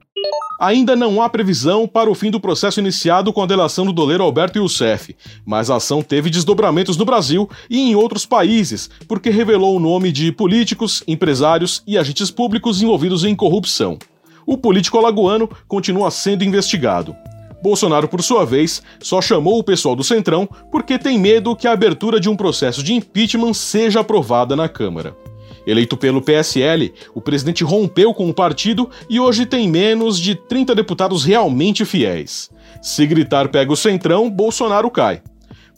Ainda 0.59 0.93
não 0.93 1.21
há 1.21 1.29
previsão 1.29 1.87
para 1.87 2.11
o 2.11 2.15
fim 2.15 2.29
do 2.29 2.39
processo 2.39 2.81
iniciado 2.81 3.31
com 3.31 3.41
a 3.41 3.45
delação 3.45 3.85
do 3.85 3.93
doleiro 3.93 4.23
Alberto 4.23 4.59
Youssef, 4.59 5.15
mas 5.45 5.69
a 5.69 5.77
ação 5.77 6.01
teve 6.01 6.29
desdobramentos 6.29 6.97
no 6.97 7.05
Brasil 7.05 7.49
e 7.69 7.79
em 7.79 7.95
outros 7.95 8.25
países, 8.25 8.89
porque 9.07 9.29
revelou 9.29 9.77
o 9.77 9.79
nome 9.79 10.11
de 10.11 10.33
políticos, 10.33 11.01
empresários 11.07 11.81
e 11.87 11.97
agentes 11.97 12.29
públicos 12.29 12.81
envolvidos 12.81 13.23
em 13.23 13.33
corrupção. 13.33 13.97
O 14.45 14.57
político 14.57 14.97
alagoano 14.97 15.49
continua 15.65 16.11
sendo 16.11 16.43
investigado. 16.43 17.15
Bolsonaro, 17.61 18.07
por 18.07 18.21
sua 18.23 18.45
vez, 18.45 18.81
só 19.01 19.21
chamou 19.21 19.59
o 19.59 19.63
pessoal 19.63 19.95
do 19.95 20.03
Centrão 20.03 20.47
porque 20.71 20.97
tem 20.97 21.19
medo 21.19 21.55
que 21.55 21.67
a 21.67 21.73
abertura 21.73 22.19
de 22.19 22.29
um 22.29 22.35
processo 22.35 22.81
de 22.81 22.93
impeachment 22.93 23.53
seja 23.53 23.99
aprovada 23.99 24.55
na 24.55 24.69
Câmara. 24.69 25.15
Eleito 25.67 25.97
pelo 25.97 26.21
PSL, 26.21 26.93
o 27.13 27.21
presidente 27.21 27.63
rompeu 27.63 28.13
com 28.13 28.29
o 28.29 28.33
partido 28.33 28.89
e 29.09 29.19
hoje 29.19 29.45
tem 29.45 29.69
menos 29.69 30.19
de 30.19 30.33
30 30.33 30.73
deputados 30.73 31.23
realmente 31.23 31.85
fiéis. 31.85 32.49
Se 32.81 33.05
gritar 33.05 33.49
pega 33.49 33.71
o 33.71 33.75
centrão, 33.75 34.29
Bolsonaro 34.29 34.89
cai. 34.89 35.21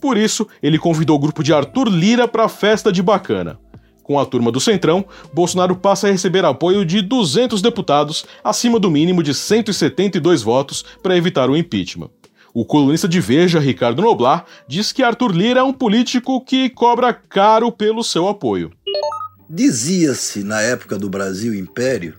Por 0.00 0.16
isso, 0.16 0.46
ele 0.62 0.78
convidou 0.78 1.16
o 1.16 1.18
grupo 1.18 1.42
de 1.42 1.52
Arthur 1.52 1.88
Lira 1.88 2.26
para 2.26 2.44
a 2.44 2.48
festa 2.48 2.90
de 2.90 3.02
bacana. 3.02 3.58
Com 4.02 4.18
a 4.18 4.26
turma 4.26 4.50
do 4.50 4.60
Centrão, 4.60 5.04
Bolsonaro 5.32 5.76
passa 5.76 6.08
a 6.08 6.10
receber 6.10 6.44
apoio 6.44 6.84
de 6.84 7.00
200 7.00 7.62
deputados, 7.62 8.24
acima 8.42 8.78
do 8.78 8.90
mínimo 8.90 9.22
de 9.22 9.32
172 9.32 10.42
votos, 10.42 10.84
para 11.02 11.16
evitar 11.16 11.48
o 11.48 11.56
impeachment. 11.56 12.10
O 12.54 12.64
colunista 12.64 13.08
de 13.08 13.20
Veja, 13.20 13.58
Ricardo 13.58 14.02
Noblar, 14.02 14.44
diz 14.68 14.92
que 14.92 15.02
Arthur 15.02 15.32
Lira 15.32 15.60
é 15.60 15.62
um 15.62 15.72
político 15.72 16.44
que 16.44 16.68
cobra 16.68 17.14
caro 17.14 17.72
pelo 17.72 18.04
seu 18.04 18.28
apoio. 18.28 18.72
Dizia-se 19.48 20.42
na 20.42 20.60
época 20.60 20.98
do 20.98 21.08
Brasil 21.08 21.54
Império 21.54 22.14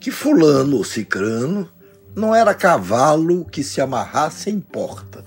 que 0.00 0.10
fulano 0.10 0.76
ou 0.76 0.84
cicrano 0.84 1.68
não 2.14 2.34
era 2.34 2.54
cavalo 2.54 3.44
que 3.44 3.62
se 3.62 3.80
amarrasse 3.80 4.48
em 4.48 4.60
porta. 4.60 5.24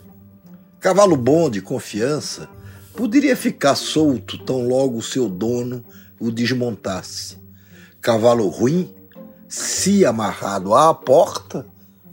Cavalo 0.80 1.16
bom 1.16 1.50
de 1.50 1.62
confiança 1.62 2.50
poderia 2.94 3.36
ficar 3.36 3.76
solto 3.76 4.38
tão 4.38 4.68
logo 4.68 5.02
seu 5.02 5.30
dono 5.30 5.84
o 6.20 6.32
desmontasse. 6.32 7.38
Cavalo 8.02 8.48
ruim, 8.48 8.94
se 9.48 10.06
amarrado 10.06 10.76
à 10.76 10.94
porta, 10.94 11.66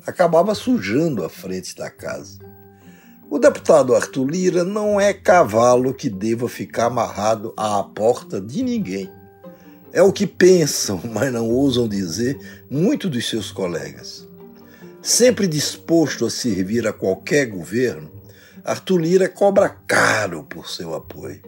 acabava 0.06 0.54
sujando 0.54 1.24
a 1.24 1.28
frente 1.28 1.74
da 1.74 1.90
casa. 1.90 2.38
O 3.28 3.38
deputado 3.38 3.94
Arthur 3.94 4.24
Lira 4.24 4.64
não 4.64 5.00
é 5.00 5.12
cavalo 5.12 5.92
que 5.92 6.08
deva 6.08 6.48
ficar 6.48 6.86
amarrado 6.86 7.52
à 7.56 7.82
porta 7.82 8.40
de 8.40 8.62
ninguém. 8.62 9.10
É 9.92 10.00
o 10.00 10.12
que 10.12 10.26
pensam, 10.26 11.00
mas 11.12 11.32
não 11.32 11.48
ousam 11.50 11.88
dizer, 11.88 12.38
muito 12.70 13.10
dos 13.10 13.28
seus 13.28 13.50
colegas. 13.50 14.28
Sempre 15.02 15.46
disposto 15.46 16.24
a 16.24 16.30
servir 16.30 16.86
a 16.86 16.92
qualquer 16.92 17.46
governo, 17.46 18.10
Arthur 18.66 18.98
Lira 18.98 19.28
cobra 19.28 19.68
caro 19.68 20.42
por 20.42 20.68
seu 20.68 20.92
apoio. 20.92 21.40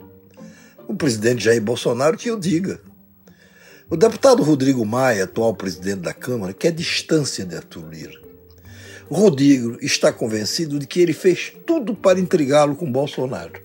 O 0.87 0.95
presidente 0.95 1.43
Jair 1.43 1.61
Bolsonaro 1.61 2.17
que 2.17 2.31
o 2.31 2.39
diga. 2.39 2.81
O 3.91 3.97
deputado 3.97 4.45
Rodrigo 4.45 4.87
Maia, 4.87 5.25
atual 5.25 5.53
presidente 5.53 6.03
da 6.03 6.15
Câmara, 6.15 6.53
quer 6.53 6.71
distância 6.71 7.45
de 7.45 7.57
Arthur 7.57 7.89
Lira. 7.91 8.21
Rodrigo 9.11 9.79
está 9.81 10.13
convencido 10.13 10.79
de 10.79 10.87
que 10.87 11.01
ele 11.01 11.13
fez 11.13 11.53
tudo 11.67 11.93
para 11.93 12.21
intrigá-lo 12.21 12.77
com 12.77 12.91
Bolsonaro. 12.91 13.61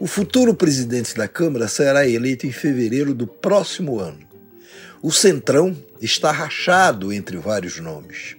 O 0.00 0.08
futuro 0.08 0.52
presidente 0.52 1.14
da 1.14 1.28
Câmara 1.28 1.68
será 1.68 2.04
eleito 2.04 2.48
em 2.48 2.52
fevereiro 2.52 3.14
do 3.14 3.28
próximo 3.28 4.00
ano. 4.00 4.26
O 5.00 5.12
Centrão 5.12 5.76
está 6.00 6.32
rachado 6.32 7.12
entre 7.12 7.36
vários 7.36 7.78
nomes. 7.78 8.34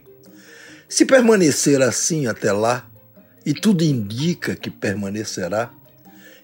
Se 0.90 1.06
permanecer 1.06 1.82
assim 1.82 2.28
até 2.28 2.52
lá, 2.52 2.91
e 3.46 3.54
tudo 3.54 3.84
indica 3.84 4.56
que 4.56 4.70
permanecerá, 4.70 5.72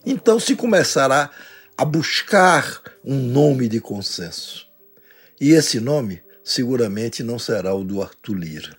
então 0.05 0.37
se 0.39 0.55
começará 0.55 1.29
a 1.77 1.85
buscar 1.85 2.81
um 3.03 3.15
nome 3.15 3.67
de 3.67 3.79
consenso. 3.79 4.65
E 5.39 5.51
esse 5.51 5.79
nome 5.79 6.19
seguramente 6.43 7.21
não 7.23 7.37
será 7.37 7.75
o 7.75 7.83
do 7.83 8.01
Arthur 8.01 8.35
Lira. 8.35 8.75